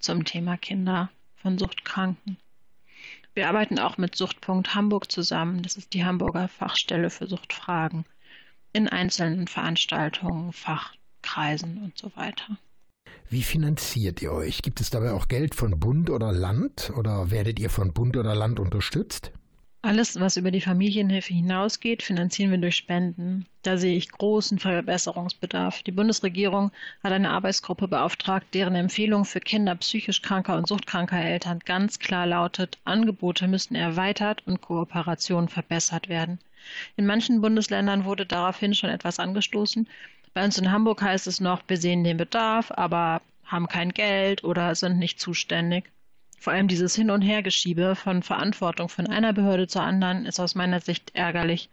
zum 0.00 0.24
Thema 0.24 0.56
Kinder 0.56 1.10
von 1.36 1.58
Suchtkranken. 1.58 2.36
Wir 3.34 3.48
arbeiten 3.48 3.78
auch 3.78 3.96
mit 3.96 4.16
Suchtpunkt 4.16 4.74
Hamburg 4.74 5.10
zusammen. 5.10 5.62
Das 5.62 5.76
ist 5.76 5.94
die 5.94 6.04
Hamburger 6.04 6.48
Fachstelle 6.48 7.10
für 7.10 7.26
Suchtfragen 7.26 8.04
in 8.72 8.88
einzelnen 8.88 9.46
Veranstaltungen, 9.46 10.52
Fachkreisen 10.52 11.82
und 11.82 11.96
so 11.96 12.10
weiter. 12.16 12.58
Wie 13.28 13.42
finanziert 13.42 14.22
ihr 14.22 14.32
euch? 14.32 14.62
Gibt 14.62 14.80
es 14.80 14.90
dabei 14.90 15.12
auch 15.12 15.28
Geld 15.28 15.54
von 15.54 15.78
Bund 15.78 16.10
oder 16.10 16.32
Land 16.32 16.92
oder 16.96 17.30
werdet 17.30 17.60
ihr 17.60 17.70
von 17.70 17.92
Bund 17.92 18.16
oder 18.16 18.34
Land 18.34 18.58
unterstützt? 18.58 19.32
Alles, 19.82 20.20
was 20.20 20.36
über 20.36 20.50
die 20.50 20.60
Familienhilfe 20.60 21.32
hinausgeht, 21.32 22.02
finanzieren 22.02 22.50
wir 22.50 22.58
durch 22.58 22.76
Spenden. 22.76 23.46
Da 23.62 23.78
sehe 23.78 23.96
ich 23.96 24.10
großen 24.10 24.58
Verbesserungsbedarf. 24.58 25.82
Die 25.82 25.90
Bundesregierung 25.90 26.70
hat 27.02 27.12
eine 27.12 27.30
Arbeitsgruppe 27.30 27.88
beauftragt, 27.88 28.48
deren 28.52 28.74
Empfehlung 28.74 29.24
für 29.24 29.40
Kinder 29.40 29.74
psychisch 29.76 30.20
kranker 30.20 30.58
und 30.58 30.68
suchtkranker 30.68 31.24
Eltern 31.24 31.60
ganz 31.64 31.98
klar 31.98 32.26
lautet, 32.26 32.76
Angebote 32.84 33.48
müssten 33.48 33.74
erweitert 33.74 34.42
und 34.46 34.60
Kooperationen 34.60 35.48
verbessert 35.48 36.10
werden. 36.10 36.40
In 36.96 37.06
manchen 37.06 37.40
Bundesländern 37.40 38.04
wurde 38.04 38.26
daraufhin 38.26 38.74
schon 38.74 38.90
etwas 38.90 39.18
angestoßen. 39.18 39.88
Bei 40.34 40.44
uns 40.44 40.58
in 40.58 40.70
Hamburg 40.70 41.00
heißt 41.00 41.26
es 41.26 41.40
noch, 41.40 41.62
wir 41.68 41.78
sehen 41.78 42.04
den 42.04 42.18
Bedarf, 42.18 42.70
aber 42.70 43.22
haben 43.46 43.66
kein 43.66 43.92
Geld 43.92 44.44
oder 44.44 44.74
sind 44.74 44.98
nicht 44.98 45.20
zuständig. 45.20 45.90
Vor 46.40 46.54
allem 46.54 46.68
dieses 46.68 46.94
Hin- 46.94 47.10
und 47.10 47.20
Hergeschiebe 47.20 47.94
von 47.94 48.22
Verantwortung 48.22 48.88
von 48.88 49.06
einer 49.06 49.34
Behörde 49.34 49.68
zur 49.68 49.82
anderen 49.82 50.24
ist 50.24 50.40
aus 50.40 50.54
meiner 50.54 50.80
Sicht 50.80 51.14
ärgerlich. 51.14 51.68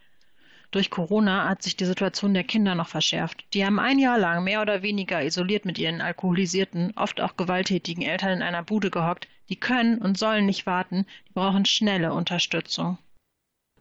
Durch 0.70 0.90
Corona 0.90 1.48
hat 1.48 1.62
sich 1.62 1.74
die 1.74 1.86
Situation 1.86 2.34
der 2.34 2.44
Kinder 2.44 2.74
noch 2.74 2.88
verschärft. 2.88 3.46
Die 3.54 3.64
haben 3.64 3.78
ein 3.80 3.98
Jahr 3.98 4.18
lang 4.18 4.44
mehr 4.44 4.60
oder 4.60 4.82
weniger 4.82 5.24
isoliert 5.24 5.64
mit 5.64 5.78
ihren 5.78 6.02
alkoholisierten, 6.02 6.92
oft 6.96 7.22
auch 7.22 7.38
gewalttätigen 7.38 8.02
Eltern 8.02 8.32
in 8.32 8.42
einer 8.42 8.62
Bude 8.62 8.90
gehockt. 8.90 9.26
Die 9.48 9.56
können 9.56 9.96
und 10.02 10.18
sollen 10.18 10.44
nicht 10.44 10.66
warten, 10.66 11.06
die 11.28 11.32
brauchen 11.32 11.64
schnelle 11.64 12.12
Unterstützung. 12.12 12.98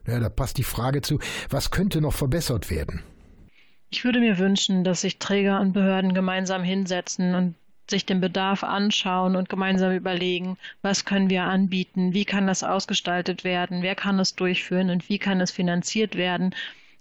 Ja, 0.08 0.22
da 0.22 0.30
passt 0.30 0.58
die 0.58 0.64
Frage 0.64 1.02
zu, 1.02 1.20
was 1.50 1.70
könnte 1.70 2.00
noch 2.00 2.14
verbessert 2.14 2.72
werden? 2.72 3.04
Ich 3.90 4.06
würde 4.06 4.22
mir 4.22 4.38
wünschen, 4.38 4.86
dass 4.86 5.02
sich 5.02 5.20
Träger 5.20 5.60
und 5.60 5.74
Behörden 5.74 6.14
gemeinsam 6.14 6.64
hinsetzen 6.64 7.36
und 7.36 7.56
sich 7.90 8.06
den 8.06 8.22
Bedarf 8.22 8.64
anschauen 8.64 9.36
und 9.36 9.50
gemeinsam 9.50 9.94
überlegen, 9.94 10.58
was 10.82 11.06
können 11.06 11.30
wir 11.30 11.44
anbieten, 11.44 12.14
wie 12.14 12.26
kann 12.26 12.48
das 12.48 12.64
ausgestaltet 12.64 13.44
werden, 13.44 13.82
wer 13.82 13.96
kann 13.96 14.20
es 14.20 14.36
durchführen 14.36 14.90
und 14.90 15.10
wie 15.10 15.20
kann 15.20 15.42
es 15.42 15.52
finanziert 15.52 16.16
werden. 16.16 16.54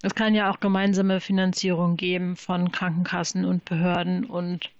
Es 0.02 0.14
kann 0.14 0.34
ja 0.34 0.50
auch 0.50 0.60
gemeinsame 0.60 1.20
Finanzierung 1.20 1.96
geben 1.96 2.36
von 2.36 2.70
Krankenkassen 2.70 3.44
und 3.44 3.64
Behörden 3.64 4.24
und 4.24 4.70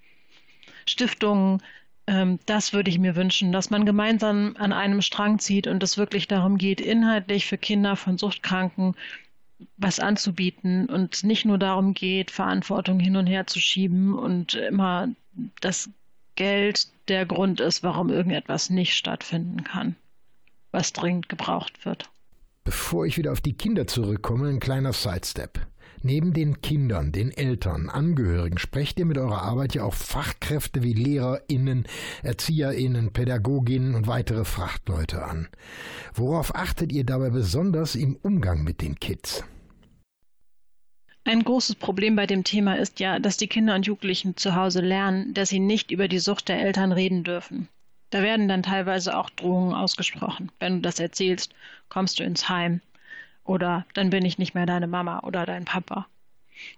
Stiftungen. 0.87 1.63
Ähm, 2.07 2.39
das 2.47 2.73
würde 2.73 2.91
ich 2.91 2.99
mir 2.99 3.17
wünschen, 3.17 3.51
dass 3.51 3.71
man 3.71 3.85
gemeinsam 3.87 4.55
an 4.59 4.73
einem 4.73 5.03
Strang 5.03 5.39
zieht 5.39 5.67
und 5.67 5.83
es 5.83 5.99
wirklich 5.99 6.29
darum 6.29 6.59
geht, 6.59 6.81
inhaltlich 6.81 7.47
für 7.47 7.59
Kinder 7.59 7.97
von 7.97 8.19
Suchtkranken 8.19 8.95
was 9.79 10.01
anzubieten 10.01 10.87
und 10.87 11.25
nicht 11.25 11.45
nur 11.45 11.59
darum 11.59 11.95
geht, 11.95 12.31
Verantwortung 12.31 13.01
hin 13.01 13.17
und 13.17 13.27
her 13.27 13.47
zu 13.47 13.59
schieben 13.59 14.15
und 14.15 14.55
immer 14.55 15.09
das 15.61 15.91
Geld 16.35 16.89
der 17.09 17.27
Grund 17.27 17.61
ist, 17.61 17.83
warum 17.83 18.11
irgendetwas 18.11 18.71
nicht 18.71 18.95
stattfinden 18.95 19.65
kann, 19.65 19.97
was 20.71 20.93
dringend 20.93 21.29
gebraucht 21.29 21.85
wird. 21.85 22.11
Bevor 22.65 23.07
ich 23.07 23.17
wieder 23.17 23.33
auf 23.33 23.41
die 23.41 23.55
Kinder 23.55 23.87
zurückkomme, 23.87 24.49
ein 24.49 24.61
kleiner 24.61 24.93
Sidestep. 24.93 25.67
Neben 26.03 26.33
den 26.33 26.61
Kindern, 26.61 27.11
den 27.11 27.33
Eltern, 27.33 27.89
Angehörigen 27.89 28.59
sprecht 28.59 28.99
ihr 28.99 29.07
mit 29.07 29.19
eurer 29.19 29.43
Arbeit 29.43 29.75
ja 29.75 29.83
auch 29.83 29.95
Fachkräfte 29.95 30.83
wie 30.83 30.93
LehrerInnen, 30.93 31.87
ErzieherInnen, 32.23 33.13
Pädagoginnen 33.13 33.95
und 33.95 34.07
weitere 34.07 34.45
Frachtleute 34.45 35.25
an. 35.25 35.49
Worauf 36.15 36.55
achtet 36.55 36.93
ihr 36.93 37.05
dabei 37.05 37.31
besonders 37.31 37.95
im 37.95 38.17
Umgang 38.17 38.63
mit 38.63 38.83
den 38.83 39.01
Kids? 39.01 39.43
Ein 41.27 41.43
großes 41.43 41.75
Problem 41.75 42.15
bei 42.15 42.29
dem 42.29 42.45
Thema 42.45 42.79
ist 42.79 43.01
ja, 43.01 43.19
dass 43.19 43.37
die 43.37 43.49
Kinder 43.49 43.75
und 43.75 43.85
Jugendlichen 43.85 44.37
zu 44.37 44.55
Hause 44.55 44.81
lernen, 44.81 45.35
dass 45.35 45.49
sie 45.49 45.59
nicht 45.59 45.91
über 45.91 46.07
die 46.07 46.21
Sucht 46.21 46.47
der 46.47 46.61
Eltern 46.61 46.93
reden 46.93 47.25
dürfen. 47.25 47.69
Da 48.11 48.23
werden 48.23 48.47
dann 48.47 48.63
teilweise 48.63 49.17
auch 49.19 49.29
Drohungen 49.31 49.75
ausgesprochen. 49.75 50.53
Wenn 50.61 50.77
du 50.77 50.83
das 50.83 51.01
erzählst, 51.01 51.53
kommst 51.89 52.21
du 52.21 52.23
ins 52.23 52.49
Heim. 52.49 52.81
Oder 53.43 53.87
dann 53.95 54.11
bin 54.11 54.25
ich 54.25 54.39
nicht 54.39 54.55
mehr 54.55 54.67
deine 54.67 54.87
Mama 54.87 55.19
oder 55.25 55.47
dein 55.47 55.65
Papa. 55.65 56.07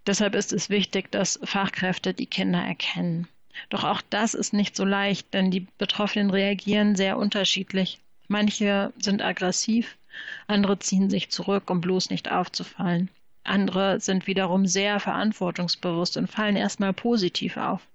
Deshalb 0.07 0.35
ist 0.35 0.55
es 0.55 0.71
wichtig, 0.71 1.13
dass 1.13 1.39
Fachkräfte 1.45 2.15
die 2.15 2.25
Kinder 2.25 2.63
erkennen. 2.63 3.29
Doch 3.69 3.85
auch 3.85 4.01
das 4.09 4.33
ist 4.33 4.55
nicht 4.55 4.77
so 4.77 4.87
leicht, 4.87 5.35
denn 5.35 5.51
die 5.51 5.67
Betroffenen 5.77 6.31
reagieren 6.31 6.97
sehr 6.97 7.19
unterschiedlich. 7.19 8.01
Manche 8.29 8.95
sind 8.99 9.21
aggressiv, 9.21 9.99
andere 10.47 10.79
ziehen 10.79 11.11
sich 11.11 11.29
zurück, 11.29 11.69
um 11.69 11.83
bloß 11.83 12.09
nicht 12.09 12.31
aufzufallen. 12.31 13.11
Andere 13.49 14.01
sind 14.01 14.27
wiederum 14.27 14.67
sehr 14.67 15.01
verantwortungsbewusst 15.01 16.17
und 16.17 16.29
fallen 16.29 16.57
erstmal 16.57 16.93
positiv 16.93 17.57
auf. 17.57 17.87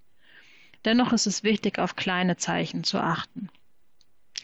Dennoch 0.85 1.13
ist 1.13 1.27
es 1.27 1.43
wichtig, 1.43 1.79
auf 1.79 1.95
kleine 1.95 2.37
Zeichen 2.37 2.83
zu 2.83 2.99
achten. 2.99 3.49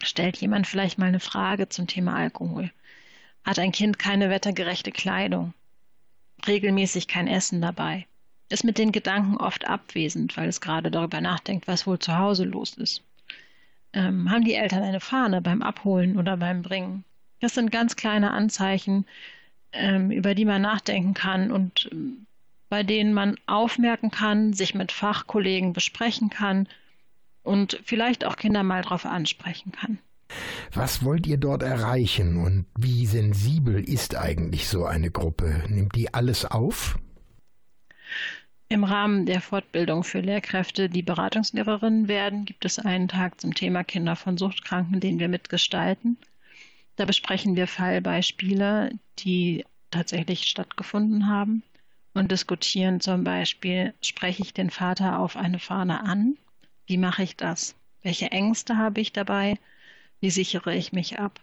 Stellt 0.02 0.38
jemand 0.38 0.68
vielleicht 0.68 0.98
mal 0.98 1.08
eine 1.08 1.20
Frage 1.20 1.68
zum 1.68 1.88
Thema 1.88 2.16
Alkohol? 2.16 2.72
Hat 3.44 3.60
ein 3.60 3.72
Kind 3.72 4.00
keine 4.00 4.30
wettergerechte 4.30 4.92
Kleidung? 4.92 5.54
Regelmäßig 6.48 7.08
kein 7.08 7.28
Essen 7.28 7.62
dabei? 7.62 8.06
Ist 8.50 8.64
mit 8.64 8.78
den 8.78 8.92
Gedanken 8.92 9.38
oft 9.38 9.68
abwesend, 9.68 10.38
weil 10.38 10.48
es 10.48 10.62
gerade 10.62 10.90
darüber 10.90 11.22
nachdenkt, 11.22 11.68
was 11.68 11.86
wohl 11.86 12.00
zu 12.00 12.18
Hause 12.18 12.46
los 12.46 12.76
ist? 12.78 13.04
Ähm, 13.94 14.30
haben 14.32 14.46
die 14.46 14.54
Eltern 14.54 14.84
eine 14.84 15.00
Fahne 15.00 15.42
beim 15.42 15.62
Abholen 15.62 16.18
oder 16.18 16.38
beim 16.38 16.62
Bringen? 16.62 17.04
Das 17.42 17.54
sind 17.54 17.72
ganz 17.72 17.96
kleine 17.96 18.32
Anzeichen, 18.32 19.06
über 20.12 20.36
die 20.36 20.46
man 20.46 20.62
nachdenken 20.62 21.14
kann 21.14 21.52
und 21.52 21.90
ähm, 21.92 22.26
bei 22.70 22.84
denen 22.84 23.14
man 23.14 23.36
aufmerken 23.48 24.12
kann, 24.12 24.54
sich 24.54 24.76
mit 24.76 24.92
Fachkollegen 24.92 25.74
besprechen 25.74 26.30
kann 26.30 26.68
und 27.44 27.80
vielleicht 27.84 28.26
auch 28.26 28.36
Kinder 28.36 28.64
mal 28.64 28.84
darauf 28.84 29.06
ansprechen 29.06 29.72
kann. 29.72 29.98
Was 30.74 31.04
wollt 31.04 31.26
ihr 31.26 31.38
dort 31.38 31.64
erreichen 31.64 32.38
und 32.38 32.66
wie 32.78 33.08
sensibel 33.08 33.84
ist 33.84 34.16
eigentlich 34.16 34.68
so 34.68 34.86
eine 34.86 35.10
Gruppe? 35.10 35.64
Nimmt 35.68 35.96
die 35.96 36.14
alles 36.14 36.46
auf? 36.46 37.00
Im 38.72 38.84
Rahmen 38.84 39.26
der 39.26 39.42
Fortbildung 39.42 40.04
für 40.04 40.20
Lehrkräfte, 40.20 40.90
die 40.90 41.02
Beratungslehrerinnen 41.02 42.08
werden, 42.08 42.46
gibt 42.46 42.66
es 42.66 42.78
einen 42.78 43.08
Tag 43.08 43.42
zum 43.42 43.56
Thema 43.56 43.84
Kinder 43.84 44.16
von 44.16 44.38
Suchtkranken, 44.38 45.00
den 45.00 45.18
wir 45.18 45.28
mitgestalten. 45.28 46.18
Da 47.00 47.06
besprechen 47.06 47.56
wir 47.56 47.66
Fallbeispiele, 47.66 48.92
die 49.20 49.64
tatsächlich 49.90 50.44
stattgefunden 50.50 51.30
haben 51.30 51.64
und 52.14 52.30
diskutieren 52.30 53.00
zum 53.00 53.24
Beispiel, 53.24 53.94
spreche 54.02 54.42
ich 54.42 54.54
den 54.54 54.70
Vater 54.70 55.20
auf 55.20 55.38
eine 55.38 55.60
Fahne 55.60 56.04
an? 56.04 56.38
Wie 56.88 56.98
mache 56.98 57.24
ich 57.24 57.38
das? 57.38 57.74
Welche 58.02 58.34
Ängste 58.34 58.76
habe 58.76 59.00
ich 59.00 59.14
dabei? 59.14 59.58
Wie 60.20 60.30
sichere 60.30 60.76
ich 60.76 60.92
mich 60.92 61.20
ab? 61.20 61.40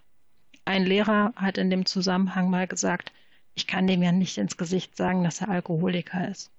Ein 0.66 0.84
Lehrer 0.84 1.32
hat 1.36 1.56
in 1.56 1.70
dem 1.70 1.86
Zusammenhang 1.86 2.50
mal 2.50 2.66
gesagt, 2.66 3.10
ich 3.54 3.66
kann 3.66 3.86
dem 3.86 4.02
ja 4.02 4.12
nicht 4.12 4.36
ins 4.36 4.58
Gesicht 4.58 4.94
sagen, 4.94 5.24
dass 5.24 5.40
er 5.40 5.48
Alkoholiker 5.48 6.28
ist. 6.28 6.50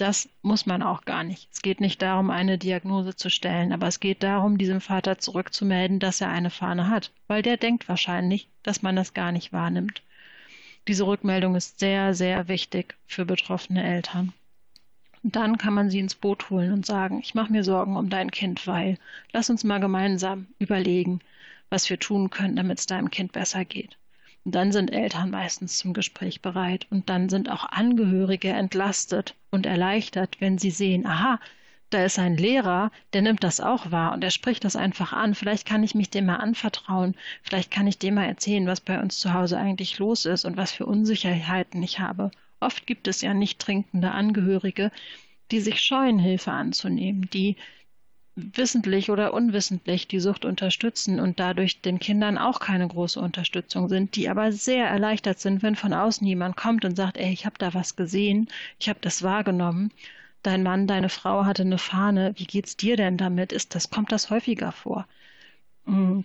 Das 0.00 0.30
muss 0.40 0.64
man 0.64 0.82
auch 0.82 1.04
gar 1.04 1.24
nicht. 1.24 1.50
Es 1.52 1.60
geht 1.60 1.82
nicht 1.82 2.00
darum, 2.00 2.30
eine 2.30 2.56
Diagnose 2.56 3.16
zu 3.16 3.28
stellen, 3.28 3.70
aber 3.70 3.86
es 3.86 4.00
geht 4.00 4.22
darum, 4.22 4.56
diesem 4.56 4.80
Vater 4.80 5.18
zurückzumelden, 5.18 5.98
dass 5.98 6.22
er 6.22 6.30
eine 6.30 6.48
Fahne 6.48 6.88
hat, 6.88 7.12
weil 7.26 7.42
der 7.42 7.58
denkt 7.58 7.86
wahrscheinlich, 7.86 8.48
dass 8.62 8.80
man 8.80 8.96
das 8.96 9.12
gar 9.12 9.30
nicht 9.30 9.52
wahrnimmt. 9.52 10.02
Diese 10.88 11.06
Rückmeldung 11.06 11.54
ist 11.54 11.80
sehr, 11.80 12.14
sehr 12.14 12.48
wichtig 12.48 12.96
für 13.06 13.26
betroffene 13.26 13.84
Eltern. 13.84 14.32
Und 15.22 15.36
dann 15.36 15.58
kann 15.58 15.74
man 15.74 15.90
sie 15.90 15.98
ins 15.98 16.14
Boot 16.14 16.48
holen 16.48 16.72
und 16.72 16.86
sagen, 16.86 17.20
ich 17.22 17.34
mache 17.34 17.52
mir 17.52 17.62
Sorgen 17.62 17.98
um 17.98 18.08
dein 18.08 18.30
Kind, 18.30 18.66
weil 18.66 18.96
lass 19.34 19.50
uns 19.50 19.64
mal 19.64 19.80
gemeinsam 19.80 20.46
überlegen, 20.58 21.20
was 21.68 21.90
wir 21.90 21.98
tun 21.98 22.30
können, 22.30 22.56
damit 22.56 22.78
es 22.78 22.86
deinem 22.86 23.10
Kind 23.10 23.32
besser 23.32 23.66
geht. 23.66 23.98
Und 24.44 24.54
dann 24.54 24.72
sind 24.72 24.92
Eltern 24.92 25.30
meistens 25.30 25.78
zum 25.78 25.92
Gespräch 25.92 26.40
bereit 26.40 26.86
und 26.90 27.08
dann 27.08 27.28
sind 27.28 27.50
auch 27.50 27.64
Angehörige 27.66 28.48
entlastet 28.48 29.34
und 29.50 29.66
erleichtert, 29.66 30.40
wenn 30.40 30.58
sie 30.58 30.70
sehen, 30.70 31.06
aha, 31.06 31.38
da 31.90 32.04
ist 32.04 32.18
ein 32.18 32.36
Lehrer, 32.36 32.92
der 33.12 33.22
nimmt 33.22 33.42
das 33.42 33.60
auch 33.60 33.90
wahr 33.90 34.12
und 34.12 34.22
er 34.22 34.30
spricht 34.30 34.64
das 34.64 34.76
einfach 34.76 35.12
an. 35.12 35.34
Vielleicht 35.34 35.66
kann 35.66 35.82
ich 35.82 35.94
mich 35.94 36.08
dem 36.08 36.26
mal 36.26 36.36
anvertrauen. 36.36 37.16
Vielleicht 37.42 37.70
kann 37.70 37.88
ich 37.88 37.98
dem 37.98 38.14
mal 38.14 38.26
erzählen, 38.26 38.66
was 38.66 38.80
bei 38.80 39.00
uns 39.00 39.18
zu 39.18 39.34
Hause 39.34 39.58
eigentlich 39.58 39.98
los 39.98 40.24
ist 40.24 40.44
und 40.44 40.56
was 40.56 40.70
für 40.70 40.86
Unsicherheiten 40.86 41.82
ich 41.82 41.98
habe. 41.98 42.30
Oft 42.60 42.86
gibt 42.86 43.08
es 43.08 43.22
ja 43.22 43.34
nicht 43.34 43.58
trinkende 43.58 44.12
Angehörige, 44.12 44.92
die 45.50 45.60
sich 45.60 45.80
scheuen, 45.80 46.18
Hilfe 46.18 46.52
anzunehmen, 46.52 47.28
die 47.32 47.56
wissentlich 48.36 49.10
oder 49.10 49.34
unwissentlich 49.34 50.08
die 50.08 50.20
Sucht 50.20 50.44
unterstützen 50.44 51.20
und 51.20 51.40
dadurch 51.40 51.80
den 51.80 51.98
Kindern 51.98 52.38
auch 52.38 52.60
keine 52.60 52.86
große 52.86 53.20
Unterstützung 53.20 53.88
sind, 53.88 54.16
die 54.16 54.28
aber 54.28 54.52
sehr 54.52 54.86
erleichtert 54.86 55.40
sind, 55.40 55.62
wenn 55.62 55.76
von 55.76 55.92
außen 55.92 56.26
jemand 56.26 56.56
kommt 56.56 56.84
und 56.84 56.96
sagt, 56.96 57.16
ey, 57.16 57.32
ich 57.32 57.44
habe 57.46 57.58
da 57.58 57.74
was 57.74 57.96
gesehen, 57.96 58.48
ich 58.78 58.88
habe 58.88 59.00
das 59.02 59.22
wahrgenommen, 59.22 59.92
dein 60.42 60.62
Mann, 60.62 60.86
deine 60.86 61.08
Frau 61.08 61.44
hatte 61.44 61.62
eine 61.62 61.78
Fahne, 61.78 62.32
wie 62.36 62.44
geht's 62.44 62.76
dir 62.76 62.96
denn 62.96 63.16
damit? 63.16 63.52
Ist 63.52 63.74
das 63.74 63.90
kommt 63.90 64.12
das 64.12 64.30
häufiger 64.30 64.72
vor? 64.72 65.06
Mm. 65.84 66.20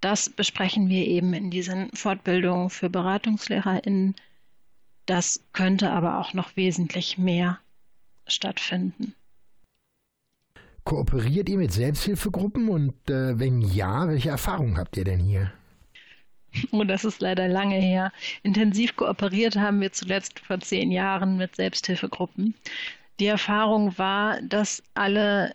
Das 0.00 0.30
besprechen 0.30 0.88
wir 0.88 1.06
eben 1.06 1.34
in 1.34 1.50
diesen 1.50 1.90
Fortbildungen 1.92 2.70
für 2.70 2.88
BeratungslehrerInnen. 2.88 4.16
Das 5.04 5.42
könnte 5.52 5.90
aber 5.90 6.18
auch 6.18 6.32
noch 6.32 6.56
wesentlich 6.56 7.18
mehr 7.18 7.58
stattfinden. 8.26 9.14
Kooperiert 10.84 11.48
ihr 11.48 11.58
mit 11.58 11.72
Selbsthilfegruppen 11.72 12.68
und 12.68 13.10
äh, 13.10 13.38
wenn 13.38 13.60
ja, 13.60 14.08
welche 14.08 14.30
Erfahrungen 14.30 14.78
habt 14.78 14.96
ihr 14.96 15.04
denn 15.04 15.20
hier? 15.20 15.52
Oh, 16.72 16.84
das 16.84 17.04
ist 17.04 17.20
leider 17.20 17.48
lange 17.48 17.76
her. 17.76 18.12
Intensiv 18.42 18.96
kooperiert 18.96 19.56
haben 19.56 19.80
wir 19.80 19.92
zuletzt 19.92 20.40
vor 20.40 20.58
zehn 20.60 20.90
Jahren 20.90 21.36
mit 21.36 21.56
Selbsthilfegruppen. 21.56 22.54
Die 23.20 23.26
Erfahrung 23.26 23.96
war, 23.98 24.40
dass 24.42 24.82
alle 24.94 25.54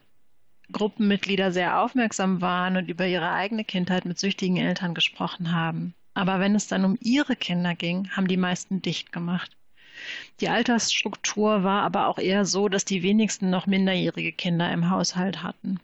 Gruppenmitglieder 0.71 1.51
sehr 1.51 1.81
aufmerksam 1.81 2.41
waren 2.41 2.77
und 2.77 2.89
über 2.89 3.05
ihre 3.07 3.31
eigene 3.31 3.63
Kindheit 3.63 4.05
mit 4.05 4.19
süchtigen 4.19 4.57
Eltern 4.57 4.93
gesprochen 4.93 5.51
haben. 5.51 5.93
Aber 6.13 6.39
wenn 6.39 6.55
es 6.55 6.67
dann 6.67 6.85
um 6.85 6.97
ihre 7.01 7.35
Kinder 7.35 7.75
ging, 7.75 8.09
haben 8.11 8.27
die 8.27 8.37
meisten 8.37 8.81
dicht 8.81 9.11
gemacht. 9.11 9.57
Die 10.41 10.49
Altersstruktur 10.49 11.63
war 11.63 11.83
aber 11.83 12.07
auch 12.07 12.17
eher 12.17 12.45
so, 12.45 12.67
dass 12.67 12.83
die 12.83 13.03
wenigsten 13.03 13.49
noch 13.49 13.67
minderjährige 13.67 14.33
Kinder 14.33 14.71
im 14.71 14.89
Haushalt 14.89 15.43
hatten. 15.43 15.79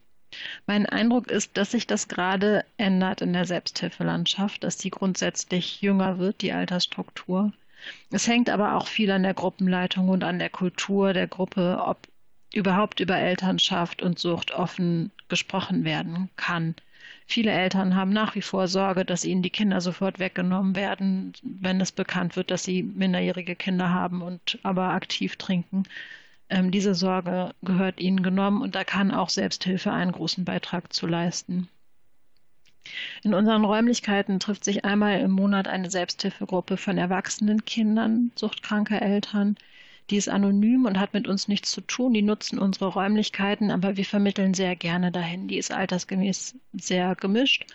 Mein 0.65 0.85
Eindruck 0.85 1.29
ist, 1.29 1.57
dass 1.57 1.71
sich 1.71 1.87
das 1.87 2.07
gerade 2.07 2.65
ändert 2.77 3.21
in 3.21 3.33
der 3.33 3.45
Selbsthilfelandschaft, 3.45 4.63
dass 4.63 4.77
die 4.77 4.89
grundsätzlich 4.89 5.81
jünger 5.81 6.19
wird, 6.19 6.41
die 6.41 6.53
Altersstruktur. 6.53 7.53
Es 8.11 8.27
hängt 8.27 8.49
aber 8.49 8.75
auch 8.75 8.87
viel 8.87 9.11
an 9.11 9.23
der 9.23 9.33
Gruppenleitung 9.33 10.09
und 10.09 10.23
an 10.23 10.39
der 10.39 10.49
Kultur 10.49 11.13
der 11.13 11.27
Gruppe, 11.27 11.81
ob 11.83 12.07
überhaupt 12.53 12.99
über 12.99 13.17
Elternschaft 13.17 14.01
und 14.01 14.19
Sucht 14.19 14.51
offen 14.51 15.11
gesprochen 15.29 15.83
werden 15.83 16.29
kann. 16.35 16.75
Viele 17.31 17.51
Eltern 17.51 17.95
haben 17.95 18.11
nach 18.11 18.35
wie 18.35 18.41
vor 18.41 18.67
Sorge, 18.67 19.05
dass 19.05 19.23
ihnen 19.23 19.41
die 19.41 19.49
Kinder 19.49 19.79
sofort 19.79 20.19
weggenommen 20.19 20.75
werden, 20.75 21.31
wenn 21.41 21.79
es 21.79 21.93
bekannt 21.93 22.35
wird, 22.35 22.51
dass 22.51 22.65
sie 22.65 22.83
minderjährige 22.83 23.55
Kinder 23.55 23.89
haben 23.89 24.21
und 24.21 24.59
aber 24.63 24.89
aktiv 24.89 25.37
trinken. 25.37 25.83
Ähm, 26.49 26.71
diese 26.71 26.93
Sorge 26.93 27.55
gehört 27.61 28.01
ihnen 28.01 28.21
genommen 28.21 28.61
und 28.61 28.75
da 28.75 28.83
kann 28.83 29.11
auch 29.11 29.29
Selbsthilfe 29.29 29.93
einen 29.93 30.11
großen 30.11 30.43
Beitrag 30.43 30.91
zu 30.91 31.07
leisten. 31.07 31.69
In 33.23 33.33
unseren 33.33 33.63
Räumlichkeiten 33.63 34.41
trifft 34.41 34.65
sich 34.65 34.83
einmal 34.83 35.21
im 35.21 35.31
Monat 35.31 35.69
eine 35.69 35.89
Selbsthilfegruppe 35.89 36.75
von 36.75 36.97
erwachsenen 36.97 37.63
Kindern 37.63 38.33
suchtkranker 38.35 39.01
Eltern, 39.01 39.55
die 40.11 40.17
ist 40.17 40.29
anonym 40.29 40.85
und 40.85 40.99
hat 40.99 41.13
mit 41.13 41.27
uns 41.27 41.47
nichts 41.47 41.71
zu 41.71 41.81
tun. 41.81 42.13
Die 42.13 42.21
nutzen 42.21 42.59
unsere 42.59 42.87
Räumlichkeiten, 42.87 43.71
aber 43.71 43.97
wir 43.97 44.05
vermitteln 44.05 44.53
sehr 44.53 44.75
gerne 44.75 45.11
dahin. 45.11 45.47
Die 45.47 45.57
ist 45.57 45.71
altersgemäß 45.71 46.55
sehr 46.73 47.15
gemischt. 47.15 47.65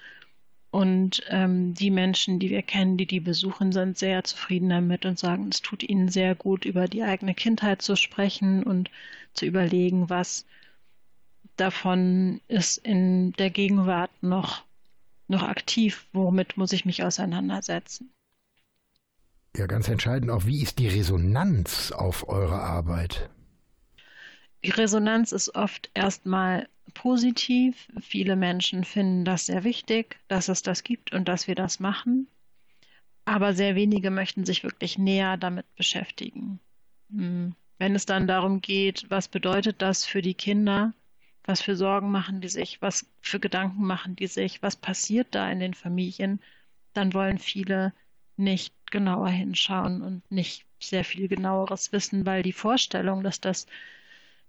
Und 0.71 1.23
ähm, 1.29 1.73
die 1.73 1.91
Menschen, 1.91 2.39
die 2.39 2.51
wir 2.51 2.63
kennen, 2.63 2.99
die 2.99 3.07
die 3.07 3.21
besuchen, 3.21 3.73
sind 3.73 3.97
sehr 3.97 4.25
zufrieden 4.25 4.69
damit 4.69 5.07
und 5.07 5.19
sagen, 5.19 5.49
es 5.51 5.63
tut 5.63 5.83
ihnen 5.83 6.11
sehr 6.11 6.35
gut, 6.35 6.67
über 6.67 6.87
die 6.87 7.03
eigene 7.03 7.35
Kindheit 7.35 7.81
zu 7.81 7.97
sprechen 7.97 8.63
und 8.63 8.91
zu 9.33 9.47
überlegen, 9.47 10.11
was 10.11 10.45
davon 11.57 12.43
ist 12.49 12.77
in 12.77 13.33
der 13.33 13.49
Gegenwart 13.49 14.11
noch, 14.23 14.65
noch 15.29 15.43
aktiv, 15.43 16.07
womit 16.13 16.59
muss 16.59 16.73
ich 16.73 16.85
mich 16.85 17.03
auseinandersetzen. 17.03 18.11
Ja, 19.57 19.67
ganz 19.67 19.89
entscheidend 19.89 20.31
auch, 20.31 20.45
wie 20.45 20.63
ist 20.63 20.79
die 20.79 20.89
Resonanz 20.89 21.91
auf 21.91 22.29
eure 22.29 22.61
Arbeit? 22.61 23.31
Die 24.65 24.71
Resonanz 24.71 25.33
ist 25.33 25.55
oft 25.55 25.91
erstmal 25.95 26.69
positiv. 26.93 27.89
Viele 28.01 28.37
Menschen 28.37 28.85
finden 28.85 29.25
das 29.25 29.47
sehr 29.47 29.65
wichtig, 29.65 30.19
dass 30.29 30.49
es 30.49 30.63
das 30.63 30.83
gibt 30.83 31.15
und 31.15 31.27
dass 31.27 31.49
wir 31.49 31.55
das 31.55 31.81
machen. 31.81 32.27
Aber 33.25 33.55
sehr 33.55 33.75
wenige 33.77 34.11
möchten 34.11 34.45
sich 34.45 34.63
wirklich 34.63 34.99
näher 34.99 35.39
damit 35.39 35.67
beschäftigen. 35.75 36.61
Hm. 37.11 37.55
Wenn 37.79 37.95
es 37.95 38.05
dann 38.05 38.27
darum 38.27 38.61
geht, 38.61 39.07
was 39.09 39.29
bedeutet 39.29 39.81
das 39.81 40.05
für 40.05 40.21
die 40.21 40.35
Kinder, 40.35 40.93
was 41.45 41.63
für 41.63 41.77
Sorgen 41.77 42.11
machen 42.11 42.43
die 42.43 42.49
sich, 42.49 42.83
was 42.83 43.07
für 43.23 43.41
Gedanken 43.41 43.87
machen 43.87 44.17
die 44.17 44.27
sich, 44.27 44.63
was 44.63 44.77
passiert 44.77 45.29
da 45.31 45.51
in 45.51 45.61
den 45.61 45.75
Familien, 45.75 46.41
dann 46.93 47.15
wollen 47.15 47.39
viele 47.39 47.95
nicht 48.37 48.76
genauer 48.91 49.29
hinschauen 49.29 50.03
und 50.03 50.31
nicht 50.31 50.65
sehr 50.81 51.05
viel 51.05 51.29
genaueres 51.29 51.93
wissen, 51.93 52.27
weil 52.27 52.43
die 52.43 52.53
Vorstellung, 52.53 53.23
dass 53.23 53.41
das 53.41 53.67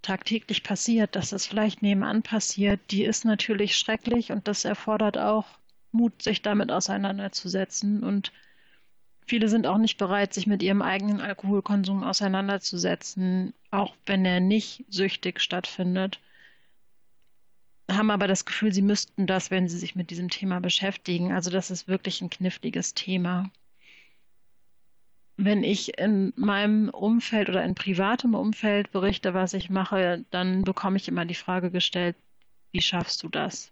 tagtäglich 0.02 0.64
passiert, 0.64 1.16
dass 1.16 1.32
das 1.32 1.48
vielleicht 1.48 1.82
nebenan 1.82 2.22
passiert, 2.22 2.80
die 2.92 3.04
ist 3.04 3.26
natürlich 3.26 3.78
schrecklich 3.78 4.32
und 4.32 4.48
das 4.48 4.66
erfordert 4.66 5.18
auch 5.18 5.46
Mut, 5.92 6.22
sich 6.22 6.42
damit 6.42 6.72
auseinanderzusetzen. 6.72 8.04
Und 8.04 8.32
viele 9.26 9.50
sind 9.50 9.66
auch 9.68 9.78
nicht 9.78 9.98
bereit, 9.98 10.34
sich 10.34 10.48
mit 10.48 10.62
ihrem 10.62 10.82
eigenen 10.82 11.20
Alkoholkonsum 11.22 12.04
auseinanderzusetzen, 12.04 13.54
auch 13.72 13.96
wenn 14.06 14.26
er 14.26 14.40
nicht 14.40 14.86
süchtig 14.90 15.42
stattfindet, 15.42 16.20
haben 17.90 18.12
aber 18.12 18.28
das 18.28 18.46
Gefühl, 18.46 18.74
sie 18.74 18.82
müssten 18.82 19.28
das, 19.28 19.50
wenn 19.50 19.68
sie 19.68 19.78
sich 19.78 19.96
mit 19.96 20.10
diesem 20.10 20.30
Thema 20.30 20.60
beschäftigen. 20.60 21.32
Also 21.32 21.50
das 21.50 21.72
ist 21.72 21.88
wirklich 21.88 22.22
ein 22.22 22.30
kniffliges 22.30 22.94
Thema 22.94 23.50
wenn 25.38 25.64
ich 25.64 25.98
in 25.98 26.34
meinem 26.36 26.90
Umfeld 26.90 27.50
oder 27.50 27.64
in 27.64 27.76
privatem 27.76 28.36
Umfeld 28.36 28.92
berichte, 28.92 29.34
was 29.34 29.54
ich 29.54 29.70
mache, 29.70 30.26
dann 30.32 30.64
bekomme 30.64 30.98
ich 30.98 31.08
immer 31.08 31.26
die 31.26 31.36
Frage 31.36 31.72
gestellt, 31.72 32.16
wie 32.72 32.82
schaffst 32.82 33.24
du 33.24 33.30
das? 33.30 33.72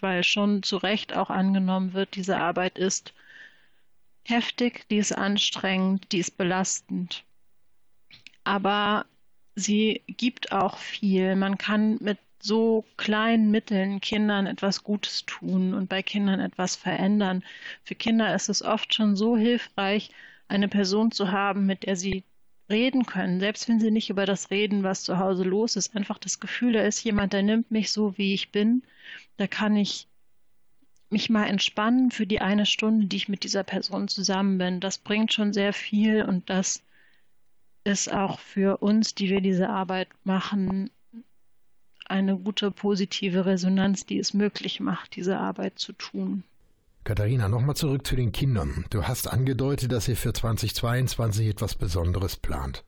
Weil 0.00 0.24
schon 0.24 0.62
zu 0.62 0.76
Recht 0.78 1.14
auch 1.16 1.30
angenommen 1.30 1.92
wird, 1.94 2.16
diese 2.16 2.38
Arbeit 2.38 2.78
ist 2.78 3.14
heftig, 4.24 4.86
die 4.90 4.98
ist 4.98 5.12
anstrengend, 5.12 6.12
die 6.12 6.18
ist 6.18 6.36
belastend. 6.36 7.24
aber 8.44 9.06
sie 9.54 10.02
gibt 10.06 10.52
auch 10.52 10.78
viel. 10.78 11.36
Man 11.36 11.58
kann 11.58 11.98
mit 12.00 12.18
so 12.40 12.84
kleinen 12.96 13.50
Mitteln 13.50 14.00
Kindern 14.00 14.46
etwas 14.46 14.82
Gutes 14.84 15.24
tun 15.26 15.74
und 15.74 15.88
bei 15.88 16.02
Kindern 16.02 16.40
etwas 16.40 16.76
verändern. 16.76 17.42
Für 17.84 17.94
Kinder 17.94 18.34
ist 18.34 18.48
es 18.48 18.62
oft 18.62 18.92
schon 18.94 19.16
so 19.16 19.36
hilfreich, 19.36 20.10
eine 20.54 20.68
Person 20.68 21.10
zu 21.10 21.30
haben, 21.32 21.66
mit 21.66 21.84
der 21.84 21.96
sie 21.96 22.24
reden 22.70 23.04
können, 23.06 23.40
selbst 23.40 23.68
wenn 23.68 23.80
sie 23.80 23.90
nicht 23.90 24.10
über 24.10 24.26
das 24.26 24.50
reden, 24.50 24.82
was 24.82 25.02
zu 25.02 25.18
Hause 25.18 25.44
los 25.44 25.76
ist. 25.76 25.94
Einfach 25.94 26.18
das 26.18 26.40
Gefühl, 26.40 26.72
da 26.72 26.82
ist 26.82 27.04
jemand, 27.04 27.32
der 27.32 27.42
nimmt 27.42 27.70
mich 27.70 27.92
so, 27.92 28.16
wie 28.16 28.34
ich 28.34 28.50
bin. 28.52 28.82
Da 29.36 29.46
kann 29.46 29.76
ich 29.76 30.08
mich 31.10 31.28
mal 31.30 31.46
entspannen 31.46 32.10
für 32.10 32.26
die 32.26 32.40
eine 32.40 32.66
Stunde, 32.66 33.06
die 33.06 33.16
ich 33.16 33.28
mit 33.28 33.44
dieser 33.44 33.64
Person 33.64 34.08
zusammen 34.08 34.58
bin. 34.58 34.80
Das 34.80 34.98
bringt 34.98 35.32
schon 35.32 35.52
sehr 35.52 35.72
viel 35.72 36.22
und 36.22 36.48
das 36.48 36.82
ist 37.84 38.12
auch 38.12 38.38
für 38.38 38.78
uns, 38.78 39.14
die 39.14 39.28
wir 39.28 39.40
diese 39.40 39.68
Arbeit 39.68 40.08
machen, 40.24 40.90
eine 42.06 42.36
gute 42.36 42.70
positive 42.70 43.46
Resonanz, 43.46 44.06
die 44.06 44.18
es 44.18 44.34
möglich 44.34 44.80
macht, 44.80 45.16
diese 45.16 45.38
Arbeit 45.38 45.78
zu 45.78 45.92
tun. 45.92 46.44
Katharina, 47.04 47.50
nochmal 47.50 47.76
zurück 47.76 48.06
zu 48.06 48.16
den 48.16 48.32
Kindern. 48.32 48.86
Du 48.88 49.04
hast 49.04 49.30
angedeutet, 49.30 49.92
dass 49.92 50.08
ihr 50.08 50.16
für 50.16 50.32
2022 50.32 51.48
etwas 51.48 51.74
Besonderes 51.74 52.36
plant. 52.36 52.82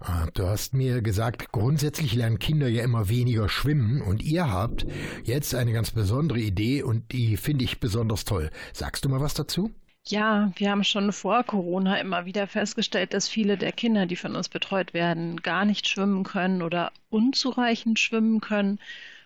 Äh, 0.00 0.30
du 0.34 0.46
hast 0.46 0.74
mir 0.74 1.02
gesagt, 1.02 1.50
grundsätzlich 1.50 2.14
lernen 2.14 2.38
Kinder 2.38 2.68
ja 2.68 2.84
immer 2.84 3.08
weniger 3.08 3.48
schwimmen 3.48 4.00
und 4.00 4.22
ihr 4.22 4.48
habt 4.48 4.86
jetzt 5.24 5.56
eine 5.56 5.72
ganz 5.72 5.90
besondere 5.90 6.38
Idee 6.38 6.84
und 6.84 7.10
die 7.10 7.36
finde 7.36 7.64
ich 7.64 7.80
besonders 7.80 8.24
toll. 8.24 8.50
Sagst 8.72 9.04
du 9.04 9.08
mal 9.08 9.20
was 9.20 9.34
dazu? 9.34 9.72
Ja, 10.04 10.52
wir 10.56 10.70
haben 10.70 10.84
schon 10.84 11.12
vor 11.12 11.44
Corona 11.44 11.96
immer 12.00 12.26
wieder 12.26 12.46
festgestellt, 12.46 13.12
dass 13.12 13.28
viele 13.28 13.56
der 13.56 13.72
Kinder, 13.72 14.06
die 14.06 14.16
von 14.16 14.34
uns 14.34 14.48
betreut 14.48 14.94
werden, 14.94 15.42
gar 15.42 15.64
nicht 15.64 15.88
schwimmen 15.88 16.24
können 16.24 16.62
oder 16.62 16.92
unzureichend 17.08 17.98
schwimmen 17.98 18.40
können. 18.40 18.80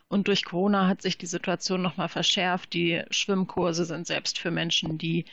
Und 0.08 0.28
durch 0.28 0.44
Corona 0.44 0.86
hat 0.86 1.02
sich 1.02 1.18
die 1.18 1.26
Situation 1.26 1.82
nochmal 1.82 2.08
verschärft. 2.08 2.72
Die 2.72 3.02
Schwimmkurse 3.10 3.84
sind 3.84 4.06
selbst 4.06 4.38
für 4.38 4.50
Menschen, 4.50 4.98
die 4.98 5.24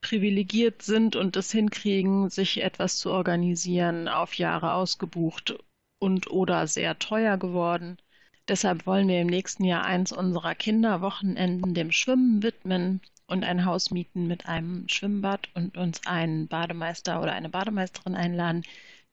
privilegiert 0.00 0.82
sind 0.82 1.16
und 1.16 1.36
es 1.36 1.52
hinkriegen, 1.52 2.28
sich 2.28 2.62
etwas 2.62 2.98
zu 2.98 3.10
organisieren, 3.10 4.08
auf 4.08 4.34
Jahre 4.34 4.72
ausgebucht 4.72 5.58
und 6.00 6.30
oder 6.30 6.66
sehr 6.66 6.98
teuer 6.98 7.36
geworden. 7.36 7.98
Deshalb 8.48 8.86
wollen 8.86 9.08
wir 9.08 9.20
im 9.20 9.26
nächsten 9.26 9.64
Jahr 9.64 9.84
eins 9.84 10.12
unserer 10.12 10.54
Kinderwochenenden 10.54 11.74
dem 11.74 11.92
Schwimmen 11.92 12.42
widmen 12.42 13.00
und 13.26 13.44
ein 13.44 13.64
Haus 13.64 13.90
mieten 13.90 14.26
mit 14.26 14.46
einem 14.46 14.88
Schwimmbad 14.88 15.48
und 15.54 15.76
uns 15.76 16.06
einen 16.06 16.48
Bademeister 16.48 17.20
oder 17.20 17.32
eine 17.32 17.50
Bademeisterin 17.50 18.14
einladen, 18.14 18.64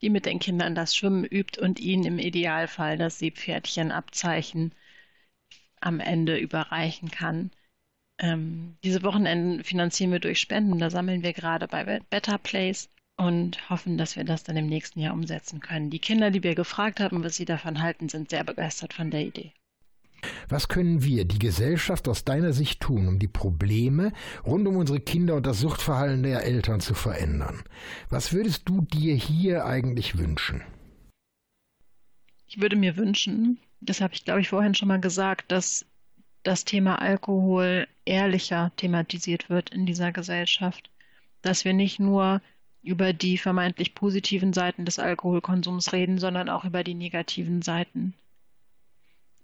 die 0.01 0.09
mit 0.09 0.25
den 0.25 0.39
Kindern 0.39 0.73
das 0.73 0.95
Schwimmen 0.95 1.25
übt 1.25 1.59
und 1.59 1.79
ihnen 1.79 2.05
im 2.05 2.19
Idealfall 2.19 2.97
das 2.97 3.19
Seepferdchenabzeichen 3.19 4.73
am 5.85 5.99
Ende 5.99 6.37
überreichen 6.37 7.11
kann. 7.11 7.51
Ähm, 8.19 8.77
diese 8.83 9.03
Wochenenden 9.03 9.63
finanzieren 9.63 10.11
wir 10.11 10.19
durch 10.19 10.39
Spenden. 10.39 10.79
Da 10.79 10.89
sammeln 10.89 11.23
wir 11.23 11.33
gerade 11.33 11.67
bei 11.67 11.99
Better 12.09 12.37
Place 12.37 12.89
und 13.17 13.69
hoffen, 13.69 13.97
dass 13.97 14.15
wir 14.15 14.23
das 14.23 14.43
dann 14.43 14.57
im 14.57 14.67
nächsten 14.67 14.99
Jahr 14.99 15.13
umsetzen 15.13 15.59
können. 15.59 15.89
Die 15.89 15.99
Kinder, 15.99 16.31
die 16.31 16.43
wir 16.43 16.55
gefragt 16.55 16.99
haben, 16.99 17.23
was 17.23 17.35
sie 17.35 17.45
davon 17.45 17.81
halten, 17.81 18.09
sind 18.09 18.29
sehr 18.29 18.43
begeistert 18.43 18.93
von 18.93 19.11
der 19.11 19.21
Idee. 19.25 19.51
Was 20.49 20.67
können 20.67 21.03
wir, 21.03 21.25
die 21.25 21.39
Gesellschaft, 21.39 22.07
aus 22.07 22.23
deiner 22.23 22.51
Sicht 22.51 22.81
tun, 22.81 23.07
um 23.07 23.19
die 23.19 23.27
Probleme 23.27 24.11
rund 24.45 24.67
um 24.67 24.77
unsere 24.77 24.99
Kinder 24.99 25.35
und 25.35 25.45
das 25.45 25.59
Suchtverhalten 25.59 26.23
der 26.23 26.43
Eltern 26.43 26.79
zu 26.79 26.95
verändern? 26.95 27.63
Was 28.09 28.33
würdest 28.33 28.67
du 28.67 28.81
dir 28.81 29.13
hier 29.13 29.65
eigentlich 29.65 30.17
wünschen? 30.17 30.61
Ich 32.47 32.59
würde 32.59 32.75
mir 32.75 32.97
wünschen, 32.97 33.59
das 33.85 34.01
habe 34.01 34.13
ich 34.13 34.25
glaube 34.25 34.41
ich 34.41 34.49
vorhin 34.49 34.75
schon 34.75 34.87
mal 34.87 34.99
gesagt, 34.99 35.51
dass 35.51 35.85
das 36.43 36.65
Thema 36.65 37.01
Alkohol 37.01 37.87
ehrlicher 38.05 38.71
thematisiert 38.77 39.49
wird 39.49 39.71
in 39.71 39.85
dieser 39.85 40.11
Gesellschaft. 40.11 40.89
Dass 41.41 41.65
wir 41.65 41.73
nicht 41.73 41.99
nur 41.99 42.41
über 42.83 43.13
die 43.13 43.37
vermeintlich 43.37 43.95
positiven 43.95 44.53
Seiten 44.53 44.85
des 44.85 44.99
Alkoholkonsums 44.99 45.91
reden, 45.93 46.19
sondern 46.19 46.49
auch 46.49 46.65
über 46.65 46.83
die 46.83 46.93
negativen 46.93 47.61
Seiten 47.61 48.13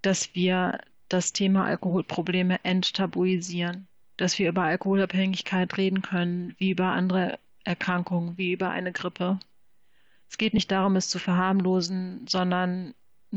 dass 0.02 0.34
wir 0.34 0.80
das 1.10 1.34
Thema 1.34 1.66
Alkoholprobleme 1.66 2.64
enttabuisieren, 2.64 3.88
dass 4.18 4.40
wir 4.40 4.50
über 4.50 4.64
Alkoholabhängigkeit 4.64 5.78
reden 5.78 6.02
können, 6.02 6.56
wie 6.58 6.72
über 6.72 6.88
andere 6.88 7.40
Erkrankungen, 7.64 8.38
wie 8.38 8.54
über 8.54 8.70
eine 8.70 8.92
Grippe. 8.92 9.40
Es 10.30 10.38
geht 10.38 10.54
nicht 10.54 10.72
darum, 10.72 10.96
es 10.96 11.10
zu 11.10 11.20
verharmlosen, 11.20 12.26
sondern 12.28 12.94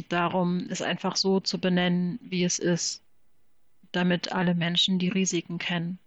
darum, 0.08 0.66
es 0.70 0.82
einfach 0.82 1.16
so 1.16 1.40
zu 1.40 1.58
benennen, 1.58 2.18
wie 2.22 2.44
es 2.44 2.58
ist, 2.58 3.02
damit 3.92 4.32
alle 4.32 4.54
Menschen 4.54 4.98
die 4.98 5.08
Risiken 5.08 5.58
kennen. 5.58 5.98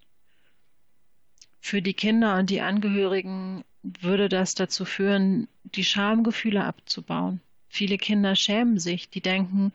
Für 1.60 1.82
die 1.82 1.93
Kinder 1.93 2.38
und 2.38 2.50
die 2.50 2.62
Angehörigen 2.62 3.63
würde 3.84 4.30
das 4.30 4.56
dazu 4.56 4.86
führen, 4.86 5.47
die 5.63 5.84
Schamgefühle 5.84 6.63
abzubauen. 6.63 7.41
Viele 7.69 7.97
Kinder 7.97 8.36
schämen 8.36 8.80
sich, 8.80 9.10
die 9.10 9.21
denken, 9.21 9.73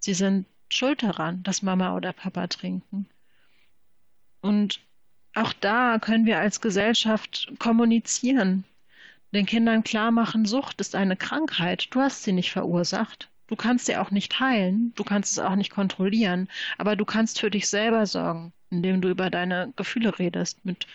Sie 0.00 0.14
sind 0.14 0.46
schuld 0.68 1.02
daran, 1.02 1.42
dass 1.42 1.62
Mama 1.62 1.96
oder 1.96 2.12
Papa 2.12 2.46
trinken. 2.46 3.08
Und 4.40 4.80
auch 5.34 5.52
da 5.52 5.98
können 5.98 6.26
wir 6.26 6.38
als 6.38 6.60
Gesellschaft 6.60 7.52
kommunizieren, 7.58 8.64
den 9.32 9.44
Kindern 9.44 9.84
klar 9.84 10.10
machen, 10.10 10.46
Sucht 10.46 10.80
ist 10.80 10.94
eine 10.94 11.16
Krankheit. 11.16 11.88
Du 11.90 12.00
hast 12.00 12.22
sie 12.22 12.32
nicht 12.32 12.50
verursacht. 12.50 13.28
Du 13.48 13.56
kannst 13.56 13.86
sie 13.86 13.96
auch 13.96 14.10
nicht 14.10 14.38
heilen. 14.40 14.92
Du 14.94 15.04
kannst 15.04 15.32
es 15.32 15.38
auch 15.38 15.56
nicht 15.56 15.70
kontrollieren. 15.70 16.48
Aber 16.76 16.96
du 16.96 17.04
kannst 17.04 17.40
für 17.40 17.50
dich 17.50 17.68
selber 17.68 18.06
sorgen, 18.06 18.52
indem 18.70 19.00
du 19.00 19.08
über 19.08 19.30
deine 19.30 19.72
Gefühle 19.76 20.18
redest 20.18 20.64
mit 20.64 20.86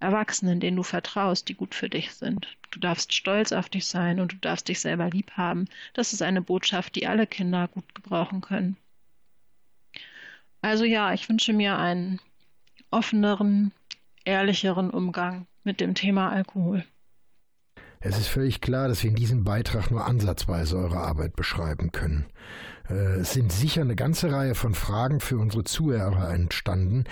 Erwachsenen, 0.00 0.60
denen 0.60 0.76
du 0.76 0.82
vertraust, 0.82 1.48
die 1.48 1.54
gut 1.54 1.74
für 1.74 1.88
dich 1.88 2.12
sind. 2.12 2.56
Du 2.70 2.80
darfst 2.80 3.12
stolz 3.12 3.52
auf 3.52 3.68
dich 3.68 3.86
sein 3.86 4.18
und 4.18 4.32
du 4.32 4.36
darfst 4.36 4.68
dich 4.68 4.80
selber 4.80 5.08
lieb 5.10 5.32
haben. 5.32 5.66
Das 5.94 6.12
ist 6.12 6.22
eine 6.22 6.42
Botschaft, 6.42 6.96
die 6.96 7.06
alle 7.06 7.26
Kinder 7.26 7.68
gut 7.68 7.94
gebrauchen 7.94 8.40
können. 8.40 8.76
Also 10.62 10.84
ja, 10.84 11.12
ich 11.12 11.28
wünsche 11.28 11.52
mir 11.52 11.78
einen 11.78 12.20
offeneren, 12.90 13.72
ehrlicheren 14.24 14.90
Umgang 14.90 15.46
mit 15.64 15.80
dem 15.80 15.94
Thema 15.94 16.30
Alkohol. 16.30 16.84
Es 18.02 18.18
ist 18.18 18.28
völlig 18.28 18.62
klar, 18.62 18.88
dass 18.88 19.02
wir 19.02 19.10
in 19.10 19.16
diesem 19.16 19.44
Beitrag 19.44 19.90
nur 19.90 20.06
ansatzweise 20.06 20.78
eure 20.78 21.00
Arbeit 21.00 21.36
beschreiben 21.36 21.92
können. 21.92 22.24
Äh, 22.88 23.18
es 23.20 23.34
sind 23.34 23.52
sicher 23.52 23.82
eine 23.82 23.94
ganze 23.94 24.32
Reihe 24.32 24.54
von 24.54 24.74
Fragen 24.74 25.20
für 25.20 25.36
unsere 25.36 25.64
Zuhörer 25.64 26.32
entstanden. 26.32 27.04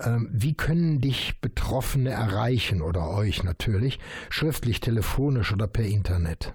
Ähm, 0.00 0.28
wie 0.32 0.54
können 0.54 1.00
dich 1.00 1.40
Betroffene 1.40 2.10
erreichen 2.10 2.82
oder 2.82 3.08
euch 3.10 3.44
natürlich, 3.44 4.00
schriftlich, 4.30 4.80
telefonisch 4.80 5.52
oder 5.52 5.68
per 5.68 5.84
Internet? 5.84 6.52